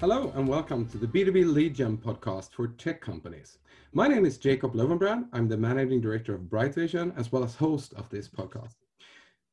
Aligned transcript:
Hello 0.00 0.32
and 0.34 0.48
welcome 0.48 0.88
to 0.88 0.96
the 0.96 1.06
B2B 1.06 1.52
Lead 1.52 1.74
Gen 1.74 1.98
podcast 1.98 2.52
for 2.52 2.68
tech 2.68 3.02
companies. 3.02 3.58
My 3.92 4.08
name 4.08 4.24
is 4.24 4.38
Jacob 4.38 4.72
Löwenbrand. 4.72 5.26
I'm 5.34 5.46
the 5.46 5.58
managing 5.58 6.00
director 6.00 6.34
of 6.34 6.48
Bright 6.48 6.74
Vision 6.74 7.12
as 7.18 7.30
well 7.30 7.44
as 7.44 7.54
host 7.54 7.92
of 7.92 8.08
this 8.08 8.26
podcast. 8.26 8.76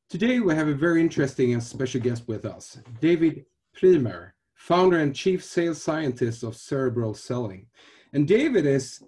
Today 0.08 0.40
we 0.40 0.54
have 0.54 0.68
a 0.68 0.72
very 0.72 1.02
interesting 1.02 1.52
and 1.52 1.62
special 1.62 2.00
guest 2.00 2.26
with 2.28 2.46
us, 2.46 2.78
David 2.98 3.44
Priemer, 3.76 4.30
founder 4.54 5.00
and 5.00 5.14
chief 5.14 5.44
sales 5.44 5.82
scientist 5.82 6.42
of 6.42 6.56
Cerebral 6.56 7.12
Selling. 7.12 7.66
And 8.14 8.26
David 8.26 8.64
is 8.64 9.02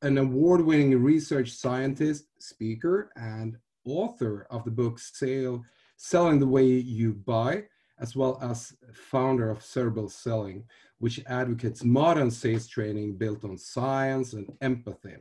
an 0.00 0.16
award-winning 0.16 1.02
research 1.02 1.50
scientist, 1.50 2.28
speaker, 2.38 3.10
and 3.14 3.58
author 3.84 4.46
of 4.50 4.64
the 4.64 4.70
book 4.70 4.98
Sale, 4.98 5.64
Selling 5.98 6.38
the 6.38 6.48
Way 6.48 6.64
You 6.64 7.12
Buy, 7.12 7.64
as 8.00 8.14
well 8.16 8.38
as 8.42 8.74
founder 8.92 9.50
of 9.50 9.62
Cerebral 9.62 10.08
Selling, 10.08 10.64
which 10.98 11.20
advocates 11.26 11.84
modern 11.84 12.30
sales 12.30 12.66
training 12.66 13.16
built 13.16 13.44
on 13.44 13.58
science 13.58 14.32
and 14.32 14.52
empathy. 14.60 15.16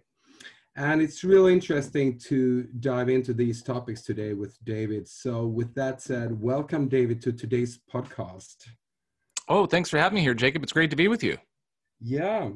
And 0.75 1.01
it's 1.01 1.23
really 1.23 1.53
interesting 1.53 2.19
to 2.19 2.63
dive 2.79 3.09
into 3.09 3.33
these 3.33 3.63
topics 3.63 4.03
today 4.03 4.33
with 4.33 4.63
David. 4.63 5.07
So, 5.07 5.47
with 5.47 5.73
that 5.73 6.01
said, 6.01 6.39
welcome, 6.39 6.87
David, 6.87 7.19
to 7.23 7.31
today's 7.31 7.79
podcast. 7.91 8.67
Oh, 9.49 9.65
thanks 9.65 9.89
for 9.89 9.97
having 9.97 10.17
me 10.17 10.21
here, 10.21 10.35
Jacob. 10.35 10.61
It's 10.61 10.73
great 10.73 10.91
to 10.91 10.95
be 10.95 11.07
with 11.07 11.23
you. 11.23 11.37
Yeah, 11.99 12.49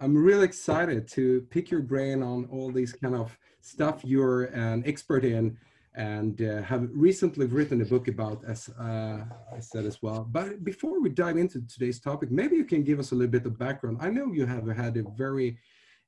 I'm 0.00 0.16
really 0.16 0.44
excited 0.44 1.06
to 1.08 1.46
pick 1.50 1.70
your 1.70 1.82
brain 1.82 2.22
on 2.22 2.46
all 2.46 2.70
these 2.70 2.94
kind 2.94 3.14
of 3.14 3.36
stuff 3.60 4.02
you're 4.04 4.44
an 4.44 4.82
expert 4.86 5.24
in 5.24 5.58
and 5.96 6.42
uh, 6.42 6.60
have 6.62 6.88
recently 6.92 7.46
written 7.46 7.80
a 7.80 7.84
book 7.84 8.06
about, 8.06 8.44
as 8.46 8.68
uh, 8.78 9.24
I 9.54 9.60
said 9.60 9.86
as 9.86 10.02
well. 10.02 10.28
But 10.30 10.62
before 10.62 11.00
we 11.00 11.08
dive 11.08 11.38
into 11.38 11.66
today's 11.66 11.98
topic, 11.98 12.30
maybe 12.30 12.54
you 12.54 12.64
can 12.64 12.82
give 12.84 12.98
us 12.98 13.12
a 13.12 13.14
little 13.14 13.32
bit 13.32 13.46
of 13.46 13.58
background. 13.58 13.96
I 14.00 14.10
know 14.10 14.30
you 14.30 14.44
have 14.44 14.66
had 14.68 14.98
a 14.98 15.04
very 15.16 15.58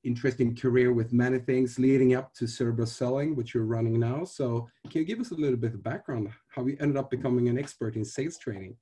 interesting 0.04 0.54
career 0.54 0.92
with 0.92 1.12
many 1.12 1.38
things 1.38 1.78
leading 1.78 2.14
up 2.14 2.34
to 2.34 2.46
cerebral 2.46 2.86
selling, 2.86 3.34
which 3.34 3.54
you're 3.54 3.64
running 3.64 3.98
now. 3.98 4.24
So 4.24 4.68
can 4.90 5.00
you 5.00 5.06
give 5.06 5.20
us 5.20 5.30
a 5.30 5.34
little 5.34 5.56
bit 5.56 5.74
of 5.74 5.82
background, 5.82 6.28
how 6.54 6.66
you 6.66 6.76
ended 6.80 6.98
up 6.98 7.10
becoming 7.10 7.48
an 7.48 7.58
expert 7.58 7.96
in 7.96 8.04
sales 8.04 8.36
training? 8.36 8.76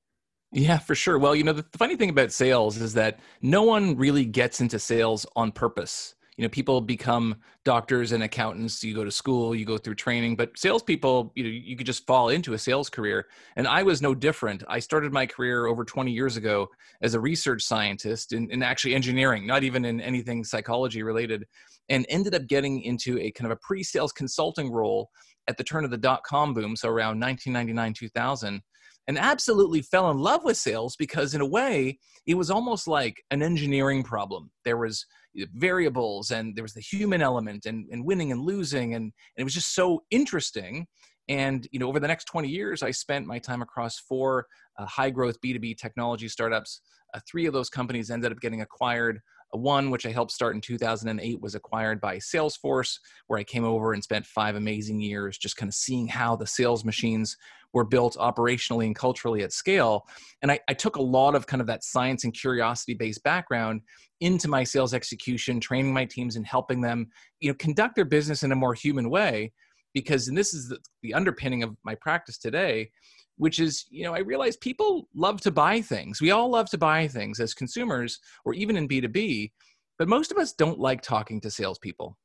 Yeah, 0.53 0.79
for 0.79 0.95
sure. 0.95 1.19
Well, 1.19 1.37
you 1.37 1.45
know, 1.45 1.53
the, 1.53 1.67
the 1.71 1.79
funny 1.79 1.97
thing 1.97 2.11
about 2.11 2.33
sales 2.33 2.79
is 2.79 2.95
that 2.95 3.21
no 3.43 3.63
one 3.63 3.97
really 3.97 4.25
gets 4.25 4.61
into 4.61 4.79
sales 4.79 5.25
on 5.37 5.53
purpose 5.53 6.17
you 6.37 6.43
know 6.43 6.49
people 6.49 6.81
become 6.81 7.37
doctors 7.65 8.13
and 8.13 8.23
accountants. 8.23 8.83
You 8.85 8.95
go 8.95 9.05
to 9.05 9.11
school 9.11 9.55
you 9.55 9.65
go 9.65 9.79
through 9.79 9.95
training 9.95 10.37
but 10.37 10.57
salespeople 10.57 11.33
you 11.35 11.45
know 11.45 11.51
you 11.51 11.77
could 11.77 11.87
just 11.87 12.07
fall 12.07 12.29
into 12.29 12.53
a 12.53 12.59
sales 12.59 12.91
career. 12.91 13.27
And 13.57 13.67
i 13.67 13.83
was 13.83 14.03
no 14.03 14.15
different. 14.15 14.63
I 14.69 14.79
started 14.79 15.13
my 15.13 15.27
career 15.27 15.67
over 15.67 15.85
20 15.85 16.13
years 16.13 16.37
ago 16.37 16.69
as 17.03 17.15
a 17.15 17.21
research 17.21 17.63
scientist 17.63 18.33
in, 18.33 18.51
in 18.51 18.63
actually 18.63 18.95
engineering 18.95 19.47
not 19.47 19.63
even 19.63 19.85
in 19.85 20.01
anything 20.01 20.45
psychology 20.45 21.03
related 21.03 21.45
and 21.89 22.05
ended 22.09 22.35
up 22.35 22.47
getting 22.47 22.83
into 22.83 23.19
a 23.19 23.31
kind 23.31 23.51
of 23.51 23.57
a 23.57 23.61
pre-sales 23.61 24.13
consulting 24.13 24.71
role 24.71 25.09
at 25.49 25.57
the 25.57 25.65
turn 25.65 25.85
of 25.85 25.91
the 25.91 25.97
dot-com 25.97 26.53
boom 26.53 26.77
so 26.77 26.89
around 26.89 27.21
1999 27.21 27.95
2000 27.95 28.63
and 29.09 29.19
absolutely 29.19 29.83
fell 29.83 30.11
in 30.11 30.19
love 30.19 30.43
with 30.45 30.57
sales 30.57 30.97
because 30.97 31.35
in 31.35 31.41
a 31.41 31.47
way 31.47 31.99
it 32.27 32.35
was 32.35 32.51
almost 32.51 32.89
like 32.89 33.23
an 33.31 33.43
engineering 33.43 34.03
problem. 34.03 34.51
There 34.65 34.77
was 34.77 35.07
variables 35.55 36.31
and 36.31 36.55
there 36.55 36.65
was 36.65 36.75
the 36.75 36.81
human 36.81 37.23
element 37.23 37.67
and, 37.67 37.87
and 37.91 38.05
winning 38.05 38.33
and 38.33 38.41
losing 38.41 38.95
and, 38.95 39.05
and 39.05 39.13
it 39.37 39.45
was 39.45 39.55
just 39.55 39.75
so 39.75 40.03
interesting. 40.11 40.87
And 41.29 41.67
you 41.73 41.79
know 41.79 41.89
over 41.89 41.99
the 41.99 42.07
next 42.07 42.27
20 42.27 42.49
years 42.49 42.85
i 42.85 42.93
spent 42.93 43.27
my 43.27 43.41
time 43.41 43.61
across 43.61 43.99
four 43.99 44.47
uh, 44.79 44.87
high 44.87 45.11
growth 45.11 45.41
b2b 45.45 45.77
technology 45.77 46.29
startups. 46.29 46.81
Uh, 47.15 47.21
three 47.29 47.47
of 47.47 47.53
those 47.53 47.69
companies 47.69 48.11
ended 48.11 48.33
up 48.33 48.41
getting 48.41 48.63
acquired 48.63 49.21
one, 49.57 49.91
which 49.91 50.07
I 50.07 50.11
helped 50.11 50.33
start 50.33 50.55
in 50.55 50.61
2008, 50.61 51.41
was 51.41 51.55
acquired 51.55 52.01
by 52.01 52.17
Salesforce, 52.17 52.99
where 53.27 53.39
I 53.39 53.45
came 53.45 53.65
over 53.65 53.93
and 53.93 54.03
spent 54.03 54.27
five 54.27 54.57
amazing 54.57 55.01
years 55.01 55.39
just 55.39 55.57
kind 55.57 55.69
of 55.69 55.75
seeing 55.75 56.07
how 56.07 56.37
the 56.37 56.47
sales 56.47 56.85
machines 56.85 57.37
were 57.73 57.85
built 57.85 58.17
operationally 58.17 58.87
and 58.87 58.97
culturally 58.97 59.43
at 59.43 59.53
scale. 59.53 60.07
And 60.43 60.51
I, 60.51 60.61
I 60.69 60.75
took 60.75 60.97
a 60.97 61.03
lot 61.03 61.35
of 61.35 61.47
kind 61.47 61.61
of 61.61 61.67
that 61.67 61.85
science 61.85 62.25
and 62.25 62.33
curiosity 62.33 62.95
based 62.95 63.23
background 63.23 63.83
into 64.21 64.49
my 64.49 64.65
sales 64.65 64.95
execution, 64.95 65.61
training 65.61 65.93
my 65.93 66.07
teams 66.07 66.37
and 66.37 66.47
helping 66.47 66.81
them, 66.81 67.09
you 67.41 67.51
know, 67.51 67.55
conduct 67.57 67.95
their 67.95 68.05
business 68.05 68.43
in 68.43 68.53
a 68.53 68.57
more 68.57 68.75
human 68.75 69.11
way. 69.11 69.53
Because, 69.93 70.29
and 70.29 70.37
this 70.37 70.55
is 70.55 70.69
the, 70.69 70.79
the 71.03 71.15
underpinning 71.15 71.63
of 71.63 71.77
my 71.85 71.95
practice 71.95 72.39
today, 72.39 72.91
which 73.37 73.59
is 73.59 73.85
you 73.91 74.05
know 74.05 74.15
i 74.15 74.19
realize 74.19 74.57
people 74.57 75.09
love 75.15 75.41
to 75.43 75.51
buy 75.51 75.81
things. 75.81 76.21
We 76.21 76.31
all 76.31 76.51
love 76.51 76.71
to 76.71 76.79
buy 76.79 77.09
things 77.09 77.41
as 77.41 77.55
consumers 77.55 78.19
or 78.45 78.55
even 78.55 78.77
in 78.77 78.89
b2b 78.89 79.51
but 79.99 80.09
most 80.09 80.31
of 80.31 80.39
us 80.39 80.53
don't 80.53 80.79
like 80.79 81.03
talking 81.03 81.41
to 81.41 81.51
salespeople. 81.51 82.17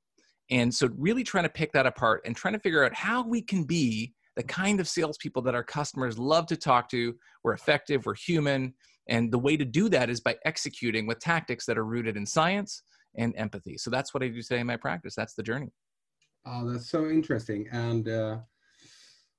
And 0.49 0.73
so 0.73 0.89
really 0.97 1.23
trying 1.23 1.45
to 1.45 1.49
pick 1.49 1.72
that 1.73 1.85
apart 1.85 2.23
and 2.25 2.35
trying 2.35 2.53
to 2.53 2.59
figure 2.59 2.83
out 2.83 2.94
how 2.94 3.25
we 3.25 3.41
can 3.41 3.63
be 3.63 4.13
the 4.35 4.44
kind 4.44 4.79
of 4.79 4.88
salespeople 4.88 5.41
that 5.44 5.55
our 5.55 5.63
customers 5.63 6.17
love 6.17 6.47
to 6.47 6.55
talk 6.55 6.89
to 6.89 7.13
we're 7.43 7.53
effective 7.53 8.05
we're 8.05 8.16
human 8.16 8.73
and 9.09 9.31
the 9.31 9.39
way 9.39 9.57
to 9.57 9.66
do 9.66 9.89
that 9.89 10.09
is 10.09 10.22
by 10.22 10.38
executing 10.45 11.05
with 11.05 11.19
tactics 11.19 11.66
that 11.66 11.78
are 11.78 11.85
rooted 11.85 12.16
in 12.16 12.25
science 12.25 12.83
and 13.17 13.33
empathy. 13.35 13.78
So 13.78 13.89
that's 13.89 14.13
what 14.13 14.23
i 14.23 14.29
do 14.29 14.41
today 14.41 14.61
in 14.61 14.67
my 14.67 14.78
practice. 14.78 15.16
That's 15.16 15.33
the 15.33 15.43
journey. 15.43 15.72
Oh 16.45 16.69
that's 16.69 16.89
so 16.89 17.07
interesting. 17.09 17.67
And 17.72 18.07
uh 18.07 18.38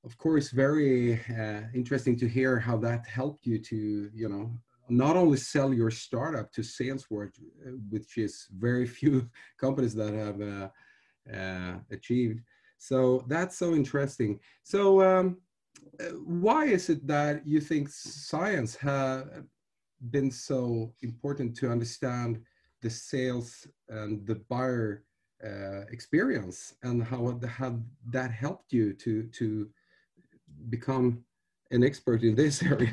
of 0.05 0.19
course, 0.19 0.51
very 0.51 1.21
uh, 1.31 1.63
interesting 1.75 2.17
to 2.19 2.29
hear 2.29 2.59
how 2.59 2.77
that 2.79 3.07
helped 3.07 3.47
you 3.47 3.59
to, 3.59 4.11
you 4.13 4.29
know, 4.29 4.51
not 4.89 5.17
only 5.17 5.37
sell 5.37 5.73
your 5.73 5.91
startup 5.91 6.53
to 6.53 6.61
Salesforce, 6.61 7.39
uh, 7.67 7.71
which 7.89 8.19
is 8.19 8.49
very 8.59 8.87
few 8.99 9.29
companies 9.59 9.95
that 9.95 10.13
have 10.13 10.41
uh, 10.41 10.69
uh, 11.33 11.79
achieved. 11.91 12.41
So 12.79 13.25
that's 13.29 13.57
so 13.57 13.75
interesting. 13.75 14.41
So 14.65 15.03
um, 15.03 15.39
uh, 16.01 16.05
why 16.25 16.65
is 16.65 16.91
it 16.91 17.07
that 17.07 17.47
you 17.47 17.61
think 17.61 17.89
science 17.89 18.75
has 18.77 19.25
been 20.11 20.33
so 20.33 20.93
important 21.03 21.57
to 21.59 21.71
understand 21.71 22.41
the 22.81 22.91
sales 22.91 23.69
and 23.89 24.27
the 24.27 24.34
buyer 24.51 25.05
uh, 25.45 25.83
experience 25.91 26.75
and 26.83 27.05
how, 27.05 27.39
how 27.47 27.79
that 28.11 28.33
helped 28.33 28.73
you 28.73 28.93
to 28.95 29.25
to 29.25 29.69
become 30.69 31.25
an 31.73 31.83
expert 31.83 32.23
in 32.23 32.34
this 32.34 32.62
area. 32.73 32.93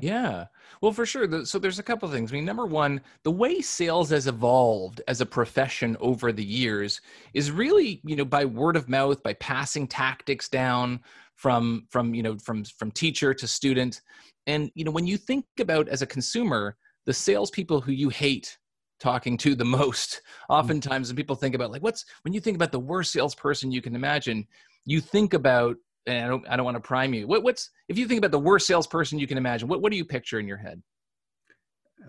yeah. 0.00 0.46
Well, 0.80 0.92
for 0.92 1.04
sure. 1.04 1.44
So 1.44 1.58
there's 1.58 1.78
a 1.78 1.82
couple 1.82 2.08
things. 2.08 2.32
I 2.32 2.34
mean, 2.34 2.44
number 2.44 2.66
one, 2.66 3.00
the 3.24 3.30
way 3.30 3.60
sales 3.60 4.10
has 4.10 4.26
evolved 4.26 5.02
as 5.08 5.20
a 5.20 5.26
profession 5.26 5.96
over 6.00 6.32
the 6.32 6.44
years 6.44 7.00
is 7.34 7.50
really, 7.50 8.00
you 8.04 8.16
know, 8.16 8.24
by 8.24 8.44
word 8.44 8.76
of 8.76 8.88
mouth, 8.88 9.22
by 9.22 9.34
passing 9.34 9.86
tactics 9.86 10.48
down 10.48 11.00
from 11.36 11.86
from 11.90 12.14
you 12.14 12.22
know 12.22 12.38
from 12.38 12.64
from 12.64 12.90
teacher 12.90 13.34
to 13.34 13.48
student. 13.48 14.00
And 14.46 14.70
you 14.74 14.84
know, 14.84 14.90
when 14.90 15.06
you 15.06 15.16
think 15.16 15.44
about 15.60 15.88
as 15.88 16.02
a 16.02 16.06
consumer, 16.06 16.76
the 17.06 17.12
salespeople 17.12 17.80
who 17.80 17.92
you 17.92 18.08
hate 18.08 18.56
talking 19.00 19.36
to 19.38 19.54
the 19.54 19.64
most, 19.80 20.22
oftentimes, 20.48 21.08
when 21.08 21.16
people 21.16 21.36
think 21.36 21.54
about 21.54 21.72
like 21.72 21.82
what's 21.82 22.04
when 22.22 22.32
you 22.32 22.40
think 22.40 22.54
about 22.54 22.72
the 22.72 22.78
worst 22.78 23.12
salesperson 23.12 23.72
you 23.72 23.82
can 23.82 23.96
imagine, 23.96 24.46
you 24.84 25.00
think 25.00 25.34
about 25.34 25.76
and 26.06 26.24
I 26.24 26.28
don't, 26.28 26.48
I 26.48 26.56
don't 26.56 26.64
want 26.64 26.76
to 26.76 26.80
prime 26.80 27.14
you. 27.14 27.26
What, 27.26 27.42
what's 27.42 27.70
if 27.88 27.98
you 27.98 28.06
think 28.06 28.18
about 28.18 28.30
the 28.30 28.38
worst 28.38 28.66
salesperson 28.66 29.18
you 29.18 29.26
can 29.26 29.38
imagine? 29.38 29.68
What, 29.68 29.82
what 29.82 29.90
do 29.90 29.98
you 29.98 30.04
picture 30.04 30.40
in 30.40 30.46
your 30.46 30.56
head? 30.56 30.82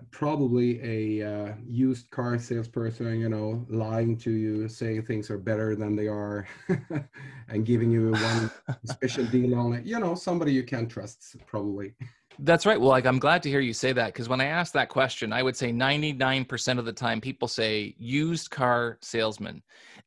Probably 0.10 0.82
a 1.22 1.28
uh, 1.28 1.54
used 1.68 2.10
car 2.10 2.40
salesperson, 2.40 3.20
you 3.20 3.30
know, 3.30 3.64
lying 3.70 4.18
to 4.18 4.32
you, 4.32 4.68
saying 4.68 5.04
things 5.04 5.30
are 5.30 5.38
better 5.38 5.76
than 5.76 5.96
they 5.96 6.08
are, 6.08 6.48
and 7.48 7.64
giving 7.64 7.92
you 7.92 8.12
one 8.12 8.52
special 8.86 9.26
deal 9.26 9.54
on 9.54 9.74
it. 9.74 9.86
You 9.86 10.00
know, 10.00 10.16
somebody 10.16 10.52
you 10.52 10.64
can't 10.64 10.90
trust, 10.90 11.36
probably. 11.46 11.94
That's 12.40 12.66
right. 12.66 12.80
Well, 12.80 12.90
like 12.90 13.06
I'm 13.06 13.20
glad 13.20 13.44
to 13.44 13.50
hear 13.50 13.60
you 13.60 13.74
say 13.74 13.94
that 13.94 14.08
because 14.08 14.30
when 14.30 14.42
I 14.42 14.46
ask 14.46 14.74
that 14.74 14.90
question, 14.90 15.32
I 15.32 15.44
would 15.44 15.56
say 15.56 15.72
99% 15.72 16.80
of 16.80 16.86
the 16.86 16.94
time 16.94 17.22
people 17.22 17.48
say 17.48 17.96
used 17.98 18.50
car 18.50 18.98
salesman. 19.02 19.62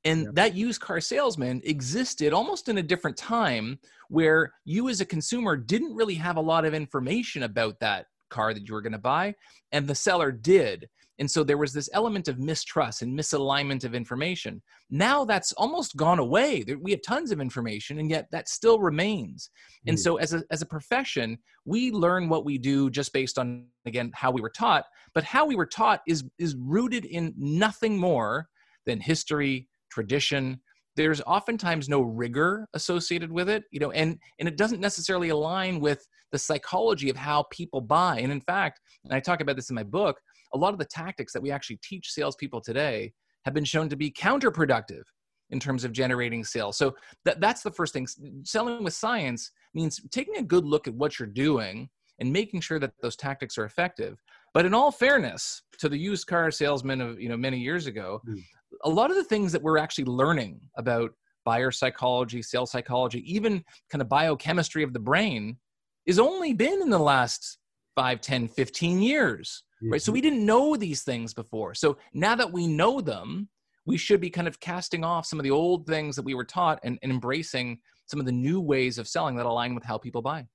And 0.04 0.24
yeah. 0.24 0.30
that 0.34 0.54
used 0.54 0.80
car 0.80 1.00
salesman 1.00 1.62
existed 1.64 2.32
almost 2.32 2.68
in 2.68 2.78
a 2.78 2.82
different 2.82 3.16
time 3.16 3.78
where 4.08 4.52
you 4.64 4.88
as 4.88 5.00
a 5.00 5.06
consumer 5.06 5.56
didn't 5.56 5.94
really 5.94 6.14
have 6.14 6.36
a 6.36 6.40
lot 6.40 6.64
of 6.64 6.74
information 6.74 7.44
about 7.44 7.78
that 7.80 8.06
car 8.28 8.52
that 8.52 8.66
you 8.66 8.74
were 8.74 8.82
going 8.82 8.92
to 8.92 8.98
buy 8.98 9.34
and 9.72 9.86
the 9.86 9.94
seller 9.94 10.32
did 10.32 10.88
and 11.18 11.30
so 11.30 11.42
there 11.42 11.58
was 11.58 11.72
this 11.72 11.88
element 11.92 12.28
of 12.28 12.38
mistrust 12.38 13.02
and 13.02 13.18
misalignment 13.18 13.84
of 13.84 13.94
information. 13.94 14.62
Now 14.90 15.24
that's 15.24 15.52
almost 15.52 15.96
gone 15.96 16.18
away. 16.18 16.64
We 16.80 16.90
have 16.90 17.00
tons 17.02 17.30
of 17.30 17.40
information, 17.40 17.98
and 17.98 18.10
yet 18.10 18.28
that 18.32 18.48
still 18.48 18.80
remains. 18.80 19.50
Mm. 19.86 19.90
And 19.90 20.00
so, 20.00 20.16
as 20.16 20.34
a, 20.34 20.42
as 20.50 20.62
a 20.62 20.66
profession, 20.66 21.38
we 21.64 21.90
learn 21.90 22.28
what 22.28 22.44
we 22.44 22.58
do 22.58 22.90
just 22.90 23.12
based 23.12 23.38
on, 23.38 23.66
again, 23.86 24.10
how 24.14 24.30
we 24.30 24.40
were 24.40 24.50
taught. 24.50 24.84
But 25.14 25.24
how 25.24 25.46
we 25.46 25.56
were 25.56 25.66
taught 25.66 26.00
is, 26.06 26.24
is 26.38 26.54
rooted 26.58 27.04
in 27.06 27.34
nothing 27.36 27.96
more 27.96 28.48
than 28.84 29.00
history, 29.00 29.68
tradition, 29.90 30.60
there's 30.96 31.20
oftentimes 31.22 31.88
no 31.88 32.00
rigor 32.00 32.66
associated 32.74 33.30
with 33.30 33.48
it 33.48 33.64
you 33.70 33.78
know 33.78 33.90
and 33.92 34.18
and 34.40 34.48
it 34.48 34.56
doesn't 34.56 34.80
necessarily 34.80 35.28
align 35.28 35.78
with 35.78 36.06
the 36.32 36.38
psychology 36.38 37.08
of 37.10 37.16
how 37.16 37.44
people 37.50 37.80
buy 37.80 38.18
and 38.18 38.32
in 38.32 38.40
fact 38.40 38.80
and 39.04 39.12
i 39.12 39.20
talk 39.20 39.40
about 39.40 39.56
this 39.56 39.70
in 39.70 39.76
my 39.76 39.82
book 39.82 40.18
a 40.56 40.58
lot 40.58 40.72
of 40.72 40.78
the 40.78 40.86
tactics 40.86 41.32
that 41.32 41.42
we 41.42 41.50
actually 41.50 41.78
teach 41.82 42.10
salespeople 42.10 42.60
today 42.60 43.12
have 43.44 43.54
been 43.54 43.64
shown 43.64 43.88
to 43.88 43.96
be 43.96 44.10
counterproductive 44.10 45.02
in 45.50 45.60
terms 45.60 45.84
of 45.84 45.92
generating 45.92 46.42
sales. 46.42 46.76
So 46.76 46.96
that, 47.24 47.40
that's 47.40 47.62
the 47.62 47.70
first 47.70 47.92
thing. 47.92 48.06
Selling 48.42 48.82
with 48.82 48.94
science 48.94 49.52
means 49.74 50.00
taking 50.10 50.36
a 50.36 50.42
good 50.42 50.64
look 50.64 50.88
at 50.88 50.94
what 50.94 51.18
you're 51.18 51.28
doing 51.28 51.88
and 52.18 52.32
making 52.32 52.60
sure 52.62 52.78
that 52.78 52.92
those 53.02 53.14
tactics 53.14 53.58
are 53.58 53.64
effective. 53.64 54.18
But 54.54 54.64
in 54.64 54.74
all 54.74 54.90
fairness 54.90 55.62
to 55.78 55.88
the 55.88 55.98
used 55.98 56.26
car 56.26 56.50
salesman 56.50 57.00
of 57.00 57.20
you 57.20 57.28
know 57.28 57.36
many 57.36 57.58
years 57.58 57.86
ago, 57.86 58.22
mm. 58.26 58.42
a 58.84 58.88
lot 58.90 59.10
of 59.10 59.16
the 59.16 59.24
things 59.24 59.52
that 59.52 59.62
we're 59.62 59.78
actually 59.78 60.06
learning 60.06 60.60
about 60.76 61.10
buyer 61.44 61.70
psychology, 61.70 62.42
sales 62.42 62.72
psychology, 62.72 63.22
even 63.32 63.62
kind 63.90 64.02
of 64.02 64.08
biochemistry 64.08 64.82
of 64.82 64.92
the 64.92 64.98
brain 64.98 65.58
is 66.06 66.18
only 66.18 66.52
been 66.52 66.80
in 66.82 66.90
the 66.90 66.98
last 66.98 67.58
5, 67.96 68.20
10, 68.20 68.48
15 68.48 69.00
years 69.00 69.62
mm-hmm. 69.82 69.92
right? 69.92 70.02
So 70.02 70.12
we 70.12 70.20
mm-hmm. 70.20 70.30
didn't 70.30 70.46
know 70.46 70.76
these 70.76 71.02
things 71.02 71.34
before. 71.34 71.74
So 71.74 71.98
now 72.12 72.34
that 72.34 72.52
we 72.52 72.66
know 72.66 73.00
them, 73.00 73.48
we 73.86 73.96
should 73.96 74.20
be 74.20 74.30
kind 74.30 74.48
of 74.48 74.58
casting 74.58 75.04
off 75.04 75.26
some 75.26 75.38
of 75.38 75.44
the 75.44 75.50
old 75.50 75.86
things 75.86 76.16
that 76.16 76.24
we 76.24 76.34
were 76.34 76.44
taught 76.44 76.80
and, 76.82 76.98
and 77.02 77.12
embracing 77.12 77.78
some 78.06 78.20
of 78.20 78.26
the 78.26 78.32
new 78.32 78.60
ways 78.60 78.98
of 78.98 79.08
selling 79.08 79.36
that 79.36 79.46
align 79.46 79.74
with 79.74 79.84
how 79.84 79.96
people 79.96 80.22
buy. 80.22 80.46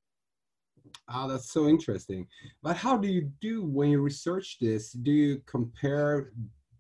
Ah, 1.08 1.28
that's 1.28 1.52
so 1.52 1.68
interesting. 1.68 2.28
But 2.62 2.76
how 2.76 2.98
do 2.98 3.08
you 3.08 3.32
do 3.40 3.64
when 3.64 3.90
you 3.90 4.02
research 4.02 4.58
this? 4.60 4.92
Do 4.92 5.12
you 5.12 5.42
compare 5.46 6.32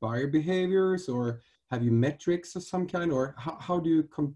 buyer 0.01 0.27
behaviors 0.27 1.07
or 1.07 1.41
have 1.69 1.83
you 1.83 1.91
metrics 1.91 2.55
of 2.55 2.63
some 2.63 2.87
kind 2.87 3.11
or 3.11 3.35
how, 3.37 3.57
how 3.59 3.79
do 3.79 3.89
you 3.89 4.35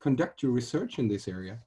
conduct 0.00 0.42
your 0.42 0.52
research 0.52 0.98
in 0.98 1.06
this 1.06 1.28
area? 1.28 1.58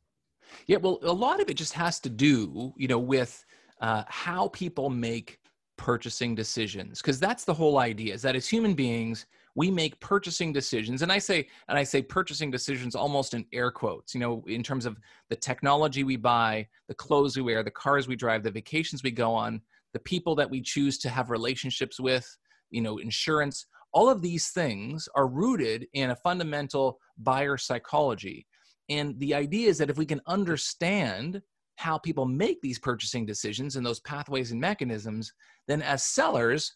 Yeah, 0.67 0.77
well, 0.77 0.99
a 1.03 1.13
lot 1.13 1.39
of 1.39 1.49
it 1.49 1.55
just 1.55 1.73
has 1.73 1.99
to 2.01 2.09
do, 2.09 2.73
you 2.77 2.87
know, 2.87 2.99
with 2.99 3.43
uh, 3.81 4.03
how 4.07 4.49
people 4.49 4.89
make 4.89 5.39
purchasing 5.77 6.35
decisions 6.35 7.01
because 7.01 7.19
that's 7.19 7.43
the 7.43 7.53
whole 7.53 7.79
idea 7.79 8.13
is 8.13 8.21
that 8.21 8.35
as 8.35 8.47
human 8.47 8.73
beings 8.73 9.25
we 9.57 9.71
make 9.71 9.97
purchasing 9.99 10.51
decisions. 10.51 11.01
And 11.01 11.11
i 11.11 11.17
say 11.17 11.47
and 11.67 11.77
i 11.77 11.83
say 11.83 12.01
purchasing 12.01 12.49
decisions 12.49 12.95
almost 12.95 13.33
in 13.33 13.45
air 13.53 13.71
quotes 13.71 14.13
you 14.13 14.19
know 14.19 14.43
in 14.47 14.63
terms 14.63 14.85
of 14.85 14.97
the 15.29 15.35
technology 15.35 16.03
we 16.03 16.15
buy 16.15 16.67
the 16.87 16.95
clothes 16.95 17.35
we 17.35 17.41
wear 17.41 17.63
the 17.63 17.71
cars 17.71 18.07
we 18.07 18.15
drive 18.15 18.43
the 18.43 18.51
vacations 18.51 19.03
we 19.03 19.11
go 19.11 19.33
on 19.33 19.61
the 19.95 19.99
people 19.99 20.35
that 20.35 20.49
we 20.49 20.61
choose 20.61 20.97
to 20.97 21.09
have 21.09 21.29
relationships 21.29 21.99
with 22.01 22.37
you 22.69 22.81
know 22.81 22.97
insurance. 22.97 23.65
All 23.93 24.09
of 24.09 24.21
these 24.21 24.49
things 24.49 25.07
are 25.15 25.27
rooted 25.27 25.87
in 25.93 26.09
a 26.09 26.15
fundamental 26.17 26.99
buyer 27.17 27.57
psychology. 27.57 28.45
And 28.89 29.17
the 29.19 29.33
idea 29.33 29.69
is 29.69 29.77
that 29.77 29.89
if 29.89 29.97
we 29.97 30.05
can 30.05 30.19
understand 30.27 31.41
how 31.75 31.97
people 31.97 32.25
make 32.25 32.61
these 32.61 32.79
purchasing 32.79 33.25
decisions 33.25 33.75
and 33.75 33.85
those 33.85 33.99
pathways 34.01 34.51
and 34.51 34.61
mechanisms, 34.61 35.31
then 35.67 35.81
as 35.81 36.03
sellers, 36.03 36.73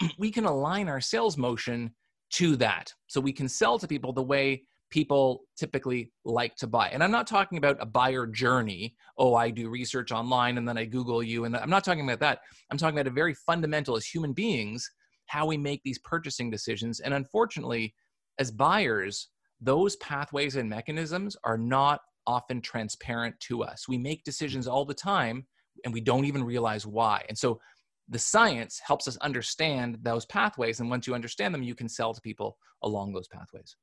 we 0.18 0.30
can 0.30 0.44
align 0.44 0.88
our 0.88 1.00
sales 1.00 1.36
motion 1.36 1.94
to 2.34 2.56
that. 2.56 2.92
So 3.06 3.20
we 3.20 3.32
can 3.32 3.48
sell 3.48 3.78
to 3.78 3.86
people 3.86 4.12
the 4.12 4.22
way 4.22 4.62
people 4.90 5.44
typically 5.56 6.12
like 6.24 6.54
to 6.56 6.66
buy. 6.66 6.88
And 6.90 7.02
I'm 7.02 7.10
not 7.10 7.26
talking 7.26 7.56
about 7.56 7.78
a 7.80 7.86
buyer 7.86 8.26
journey. 8.26 8.94
Oh, 9.16 9.34
I 9.34 9.50
do 9.50 9.70
research 9.70 10.12
online 10.12 10.58
and 10.58 10.68
then 10.68 10.76
I 10.76 10.84
Google 10.84 11.22
you. 11.22 11.44
And 11.44 11.56
I'm 11.56 11.70
not 11.70 11.82
talking 11.82 12.04
about 12.04 12.20
that. 12.20 12.40
I'm 12.70 12.76
talking 12.76 12.98
about 12.98 13.10
a 13.10 13.14
very 13.14 13.34
fundamental 13.34 13.96
as 13.96 14.04
human 14.04 14.34
beings, 14.34 14.88
how 15.26 15.46
we 15.46 15.56
make 15.56 15.80
these 15.82 15.98
purchasing 16.00 16.50
decisions. 16.50 17.00
And 17.00 17.14
unfortunately, 17.14 17.94
as 18.38 18.50
buyers, 18.50 19.28
those 19.62 19.96
pathways 19.96 20.56
and 20.56 20.68
mechanisms 20.68 21.36
are 21.44 21.58
not 21.58 22.00
often 22.26 22.60
transparent 22.60 23.38
to 23.40 23.62
us. 23.62 23.88
We 23.88 23.98
make 23.98 24.24
decisions 24.24 24.66
all 24.66 24.84
the 24.84 24.94
time 24.94 25.46
and 25.84 25.92
we 25.92 26.00
don't 26.00 26.24
even 26.24 26.44
realize 26.44 26.86
why. 26.86 27.24
And 27.28 27.36
so 27.36 27.60
the 28.08 28.18
science 28.18 28.80
helps 28.84 29.08
us 29.08 29.16
understand 29.18 29.98
those 30.02 30.26
pathways. 30.26 30.80
And 30.80 30.90
once 30.90 31.06
you 31.06 31.14
understand 31.14 31.54
them, 31.54 31.62
you 31.62 31.74
can 31.74 31.88
sell 31.88 32.12
to 32.12 32.20
people 32.20 32.56
along 32.82 33.12
those 33.12 33.28
pathways. 33.28 33.76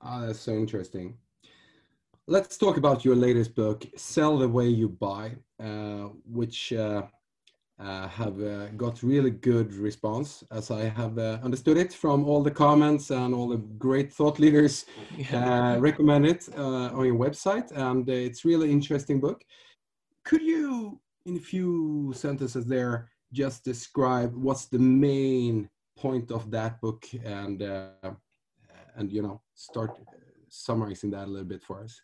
Ah, 0.00 0.26
that's 0.26 0.40
so 0.40 0.52
interesting. 0.52 1.16
Let's 2.26 2.56
talk 2.56 2.76
about 2.76 3.04
your 3.04 3.16
latest 3.16 3.54
book, 3.54 3.84
Sell 3.96 4.38
the 4.38 4.48
Way 4.48 4.68
You 4.68 4.88
Buy, 4.88 5.36
uh, 5.62 6.08
which 6.24 6.72
uh, 6.72 7.02
uh, 7.82 8.08
have 8.08 8.40
uh, 8.40 8.66
got 8.76 9.02
really 9.02 9.30
good 9.30 9.74
response 9.74 10.44
as 10.50 10.70
I 10.70 10.84
have 10.84 11.18
uh, 11.18 11.38
understood 11.42 11.76
it 11.76 11.92
from 11.92 12.24
all 12.24 12.42
the 12.42 12.50
comments 12.50 13.10
and 13.10 13.34
all 13.34 13.48
the 13.48 13.56
great 13.56 14.12
thought 14.12 14.38
leaders 14.38 14.86
uh, 15.32 15.76
recommend 15.78 16.26
it 16.26 16.48
uh, 16.56 16.90
on 16.92 17.04
your 17.06 17.16
website 17.16 17.72
and 17.76 18.08
it's 18.08 18.44
really 18.44 18.70
interesting 18.70 19.20
book. 19.20 19.42
Could 20.24 20.42
you 20.42 21.00
in 21.26 21.36
a 21.36 21.40
few 21.40 22.12
sentences 22.14 22.66
there 22.66 23.10
just 23.32 23.64
describe 23.64 24.34
what's 24.36 24.66
the 24.66 24.78
main 24.78 25.68
point 25.96 26.30
of 26.30 26.50
that 26.50 26.80
book 26.80 27.04
and 27.24 27.62
uh, 27.62 28.12
and 28.96 29.10
you 29.10 29.22
know 29.22 29.40
start 29.54 29.98
summarizing 30.48 31.10
that 31.10 31.26
a 31.26 31.30
little 31.30 31.48
bit 31.48 31.62
for 31.62 31.82
us? 31.82 32.00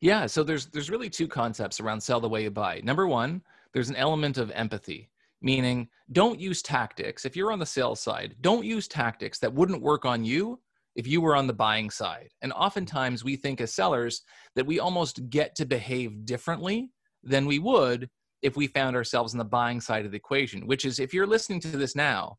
Yeah, 0.00 0.26
so 0.26 0.42
there's 0.42 0.66
there's 0.66 0.90
really 0.90 1.10
two 1.10 1.28
concepts 1.28 1.80
around 1.80 2.00
sell 2.00 2.20
the 2.20 2.28
way 2.28 2.42
you 2.42 2.50
buy. 2.50 2.80
Number 2.82 3.06
one, 3.06 3.42
there's 3.72 3.90
an 3.90 3.96
element 3.96 4.38
of 4.38 4.50
empathy, 4.52 5.10
meaning 5.40 5.88
don't 6.12 6.40
use 6.40 6.62
tactics. 6.62 7.24
If 7.24 7.36
you're 7.36 7.52
on 7.52 7.58
the 7.58 7.66
sales 7.66 8.00
side, 8.00 8.36
don't 8.40 8.64
use 8.64 8.88
tactics 8.88 9.38
that 9.40 9.52
wouldn't 9.52 9.82
work 9.82 10.04
on 10.04 10.24
you 10.24 10.60
if 10.94 11.06
you 11.06 11.20
were 11.20 11.36
on 11.36 11.46
the 11.46 11.52
buying 11.52 11.90
side. 11.90 12.30
And 12.42 12.52
oftentimes 12.52 13.22
we 13.22 13.36
think 13.36 13.60
as 13.60 13.74
sellers 13.74 14.22
that 14.54 14.66
we 14.66 14.80
almost 14.80 15.28
get 15.28 15.54
to 15.56 15.66
behave 15.66 16.24
differently 16.24 16.90
than 17.22 17.46
we 17.46 17.58
would 17.58 18.08
if 18.42 18.56
we 18.56 18.66
found 18.66 18.96
ourselves 18.96 19.34
on 19.34 19.38
the 19.38 19.44
buying 19.44 19.80
side 19.80 20.04
of 20.04 20.12
the 20.12 20.16
equation, 20.16 20.66
which 20.66 20.84
is 20.84 20.98
if 20.98 21.12
you're 21.12 21.26
listening 21.26 21.60
to 21.60 21.76
this 21.76 21.94
now 21.94 22.36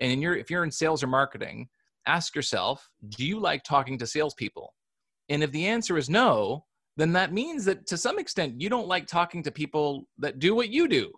and 0.00 0.22
your, 0.22 0.36
if 0.36 0.50
you're 0.50 0.64
in 0.64 0.70
sales 0.70 1.02
or 1.02 1.06
marketing, 1.08 1.68
ask 2.06 2.34
yourself, 2.34 2.88
do 3.08 3.24
you 3.24 3.40
like 3.40 3.64
talking 3.64 3.98
to 3.98 4.06
salespeople? 4.06 4.72
And 5.28 5.42
if 5.42 5.50
the 5.50 5.66
answer 5.66 5.96
is 5.96 6.08
no, 6.08 6.64
then 6.96 7.12
that 7.12 7.32
means 7.32 7.64
that 7.66 7.86
to 7.86 7.96
some 7.96 8.18
extent 8.18 8.60
you 8.60 8.68
don't 8.68 8.88
like 8.88 9.06
talking 9.06 9.42
to 9.42 9.50
people 9.50 10.08
that 10.18 10.38
do 10.38 10.54
what 10.54 10.70
you 10.70 10.88
do. 10.88 11.12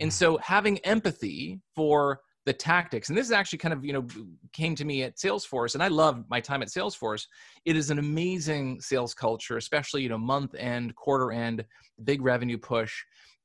And 0.00 0.10
mm. 0.10 0.14
so 0.14 0.38
having 0.38 0.78
empathy 0.78 1.60
for 1.74 2.20
the 2.46 2.52
tactics, 2.52 3.08
and 3.08 3.16
this 3.16 3.26
is 3.26 3.32
actually 3.32 3.58
kind 3.58 3.72
of, 3.72 3.84
you 3.84 3.92
know, 3.92 4.06
came 4.52 4.74
to 4.74 4.84
me 4.84 5.02
at 5.02 5.16
Salesforce, 5.16 5.74
and 5.74 5.82
I 5.82 5.88
love 5.88 6.24
my 6.28 6.40
time 6.40 6.62
at 6.62 6.68
Salesforce. 6.68 7.26
It 7.64 7.76
is 7.76 7.90
an 7.90 7.98
amazing 7.98 8.80
sales 8.80 9.14
culture, 9.14 9.56
especially, 9.56 10.02
you 10.02 10.10
know, 10.10 10.18
month 10.18 10.54
end, 10.58 10.94
quarter 10.94 11.32
end, 11.32 11.64
big 12.02 12.20
revenue 12.22 12.58
push. 12.58 12.92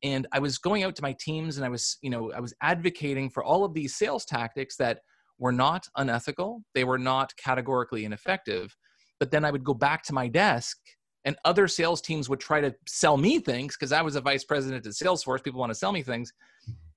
And 0.03 0.27
I 0.31 0.39
was 0.39 0.57
going 0.57 0.83
out 0.83 0.95
to 0.95 1.01
my 1.01 1.15
teams 1.19 1.57
and 1.57 1.65
I 1.65 1.69
was, 1.69 1.97
you 2.01 2.09
know, 2.09 2.31
I 2.31 2.39
was 2.39 2.53
advocating 2.61 3.29
for 3.29 3.43
all 3.43 3.63
of 3.63 3.73
these 3.73 3.95
sales 3.95 4.25
tactics 4.25 4.75
that 4.77 4.99
were 5.39 5.51
not 5.51 5.87
unethical, 5.95 6.63
they 6.73 6.83
were 6.83 6.97
not 6.97 7.33
categorically 7.37 8.05
ineffective. 8.05 8.75
But 9.19 9.31
then 9.31 9.43
I 9.43 9.51
would 9.51 9.63
go 9.63 9.73
back 9.73 10.03
to 10.03 10.13
my 10.13 10.27
desk 10.27 10.77
and 11.25 11.35
other 11.45 11.67
sales 11.67 12.01
teams 12.01 12.29
would 12.29 12.39
try 12.39 12.61
to 12.61 12.73
sell 12.87 13.17
me 13.17 13.39
things 13.39 13.75
because 13.75 13.91
I 13.91 14.01
was 14.01 14.15
a 14.15 14.21
vice 14.21 14.43
president 14.43 14.85
at 14.85 14.93
Salesforce. 14.93 15.43
People 15.43 15.59
want 15.59 15.71
to 15.71 15.75
sell 15.75 15.91
me 15.91 16.01
things, 16.01 16.33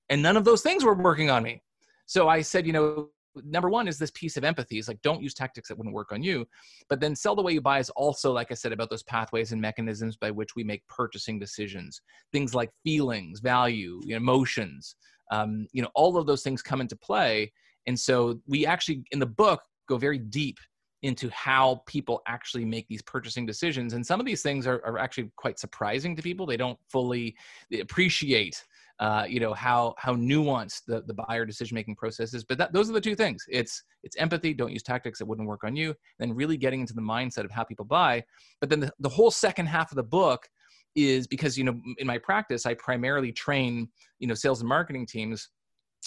and 0.09 0.21
none 0.21 0.37
of 0.37 0.45
those 0.45 0.61
things 0.61 0.83
were 0.83 0.95
working 0.95 1.29
on 1.29 1.43
me. 1.43 1.61
So 2.05 2.29
I 2.29 2.41
said, 2.41 2.65
you 2.65 2.73
know, 2.73 3.09
number 3.43 3.69
one 3.69 3.87
is 3.87 3.97
this 3.97 4.11
piece 4.11 4.37
of 4.37 4.43
empathy. 4.43 4.77
Is 4.77 4.87
like 4.87 5.01
don't 5.01 5.21
use 5.21 5.33
tactics 5.33 5.69
that 5.69 5.77
wouldn't 5.77 5.95
work 5.95 6.11
on 6.11 6.23
you, 6.23 6.47
but 6.89 6.99
then 6.99 7.15
sell 7.15 7.35
the 7.35 7.41
way 7.41 7.53
you 7.53 7.61
buy 7.61 7.79
is 7.79 7.89
also, 7.91 8.31
like 8.31 8.51
I 8.51 8.55
said, 8.55 8.71
about 8.71 8.89
those 8.89 9.03
pathways 9.03 9.51
and 9.51 9.61
mechanisms 9.61 10.17
by 10.17 10.31
which 10.31 10.55
we 10.55 10.63
make 10.63 10.87
purchasing 10.87 11.39
decisions. 11.39 12.01
Things 12.31 12.53
like 12.55 12.69
feelings, 12.83 13.39
value, 13.39 13.99
emotions. 14.07 14.95
Um, 15.31 15.67
you 15.71 15.81
know, 15.81 15.89
all 15.95 16.17
of 16.17 16.27
those 16.27 16.43
things 16.43 16.61
come 16.61 16.81
into 16.81 16.95
play. 16.95 17.51
And 17.87 17.99
so 17.99 18.39
we 18.47 18.65
actually 18.65 19.03
in 19.11 19.19
the 19.19 19.25
book 19.25 19.61
go 19.87 19.97
very 19.97 20.17
deep 20.17 20.57
into 21.03 21.29
how 21.29 21.83
people 21.85 22.21
actually 22.27 22.65
make 22.65 22.87
these 22.87 23.01
purchasing 23.01 23.45
decisions. 23.45 23.93
And 23.93 24.05
some 24.05 24.19
of 24.19 24.25
these 24.25 24.41
things 24.41 24.65
are, 24.65 24.81
are 24.85 24.97
actually 24.97 25.29
quite 25.35 25.59
surprising 25.59 26.15
to 26.15 26.21
people. 26.21 26.45
They 26.45 26.57
don't 26.57 26.79
fully 26.89 27.35
appreciate, 27.79 28.63
uh, 28.99 29.25
you 29.27 29.41
know, 29.41 29.53
how 29.53 29.95
how 29.97 30.15
nuanced 30.15 30.85
the, 30.87 31.03
the 31.05 31.13
buyer 31.13 31.45
decision 31.45 31.75
making 31.75 31.97
process 31.97 32.33
is. 32.33 32.45
But 32.45 32.57
that, 32.57 32.71
those 32.71 32.89
are 32.89 32.93
the 32.93 33.01
two 33.01 33.15
things. 33.15 33.43
It's 33.49 33.83
it's 34.03 34.15
empathy. 34.15 34.53
Don't 34.53 34.71
use 34.71 34.83
tactics 34.83 35.19
that 35.19 35.25
wouldn't 35.25 35.47
work 35.47 35.65
on 35.65 35.75
you. 35.75 35.93
Then 36.19 36.33
really 36.33 36.55
getting 36.55 36.79
into 36.79 36.93
the 36.93 37.01
mindset 37.01 37.43
of 37.43 37.51
how 37.51 37.65
people 37.65 37.85
buy. 37.85 38.23
But 38.61 38.69
then 38.69 38.79
the, 38.79 38.93
the 38.99 39.09
whole 39.09 39.31
second 39.31 39.65
half 39.65 39.91
of 39.91 39.97
the 39.97 40.03
book 40.03 40.47
is 40.95 41.27
because 41.27 41.57
you 41.57 41.63
know 41.63 41.79
in 41.97 42.05
my 42.05 42.19
practice 42.19 42.67
i 42.67 42.73
primarily 42.75 43.31
train 43.31 43.89
you 44.19 44.27
know 44.27 44.35
sales 44.35 44.59
and 44.59 44.69
marketing 44.69 45.07
teams 45.07 45.49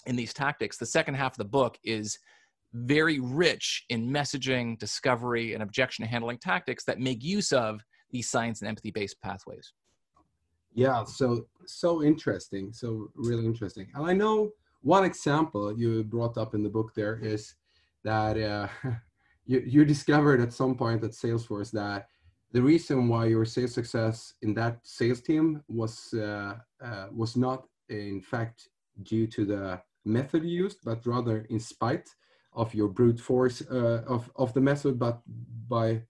in 0.07 0.15
these 0.15 0.33
tactics 0.33 0.77
the 0.77 0.87
second 0.87 1.15
half 1.15 1.33
of 1.33 1.39
the 1.39 1.45
book 1.45 1.77
is 1.83 2.21
very 2.85 3.21
rich 3.21 3.85
in 3.89 4.09
messaging 4.09 4.79
discovery 4.79 5.55
and 5.55 5.63
objection 5.63 6.05
handling 6.05 6.39
tactics 6.39 6.85
that 6.85 7.01
make 7.01 7.23
use 7.23 7.53
of 7.53 7.81
these 8.11 8.29
science 8.29 8.61
and 8.61 8.69
empathy 8.69 8.91
based 8.91 9.21
pathways. 9.23 9.73
Yeah 10.75 11.05
so 11.05 11.47
so 11.67 12.03
interesting 12.03 12.73
so 12.73 13.09
really 13.15 13.47
interesting. 13.47 13.87
And 13.95 14.07
i 14.07 14.13
know 14.13 14.51
one 14.83 15.05
example 15.05 15.77
you 15.77 16.05
brought 16.05 16.37
up 16.37 16.55
in 16.55 16.63
the 16.63 16.69
book 16.69 16.93
there 16.95 17.19
is 17.19 17.55
that 18.05 18.37
uh, 18.39 18.69
you, 19.47 19.63
you 19.67 19.85
discovered 19.85 20.41
at 20.41 20.53
some 20.53 20.75
point 20.77 21.03
at 21.03 21.13
salesforce 21.13 21.71
that 21.73 22.07
the 22.53 22.63
reason 22.63 23.09
why 23.09 23.27
your 23.27 23.45
sales 23.45 23.75
success 23.75 24.35
in 24.43 24.55
that 24.55 24.79
sales 24.83 25.21
team 25.21 25.63
was 25.69 26.13
uh, 26.15 26.55
uh, 26.83 27.07
was 27.13 27.37
not 27.37 27.65
in 27.89 28.21
fact 28.21 28.69
due 29.03 29.27
to 29.27 29.45
the 29.45 29.81
method 30.05 30.45
used, 30.45 30.79
but 30.85 31.05
rather 31.05 31.47
in 31.51 31.61
spite 31.61 32.09
of 32.57 32.75
your 32.75 32.89
brute 32.89 33.21
force 33.21 33.63
uh, 33.71 34.03
of 34.07 34.31
of 34.37 34.53
the 34.55 34.61
method, 34.61 34.99
but 34.99 35.21
by 35.69 36.03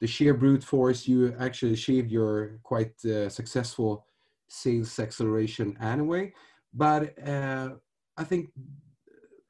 the 0.00 0.06
sheer 0.06 0.34
brute 0.34 0.64
force, 0.64 1.06
you 1.06 1.34
actually 1.38 1.74
achieved 1.74 2.10
your 2.10 2.58
quite 2.62 2.92
uh, 3.04 3.28
successful 3.28 4.06
sales 4.48 4.98
acceleration 4.98 5.76
anyway. 5.80 6.32
But 6.72 7.16
uh, 7.26 7.70
I 8.16 8.24
think 8.24 8.50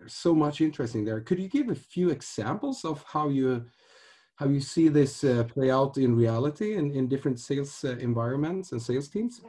so 0.07 0.35
much 0.35 0.61
interesting 0.61 1.05
there. 1.05 1.21
Could 1.21 1.39
you 1.39 1.49
give 1.49 1.69
a 1.69 1.75
few 1.75 2.11
examples 2.11 2.85
of 2.85 3.05
how 3.07 3.29
you 3.29 3.65
how 4.37 4.47
you 4.47 4.61
see 4.61 4.89
this 4.89 5.23
uh, 5.23 5.45
play 5.45 5.71
out 5.71 5.99
in 5.99 6.17
reality 6.17 6.75
in, 6.75 6.91
in 6.93 7.09
different 7.09 7.39
sales 7.39 7.85
uh, 7.85 7.97
environments 7.99 8.73
and 8.73 8.81
sales 8.81 9.09
teams? 9.09 9.43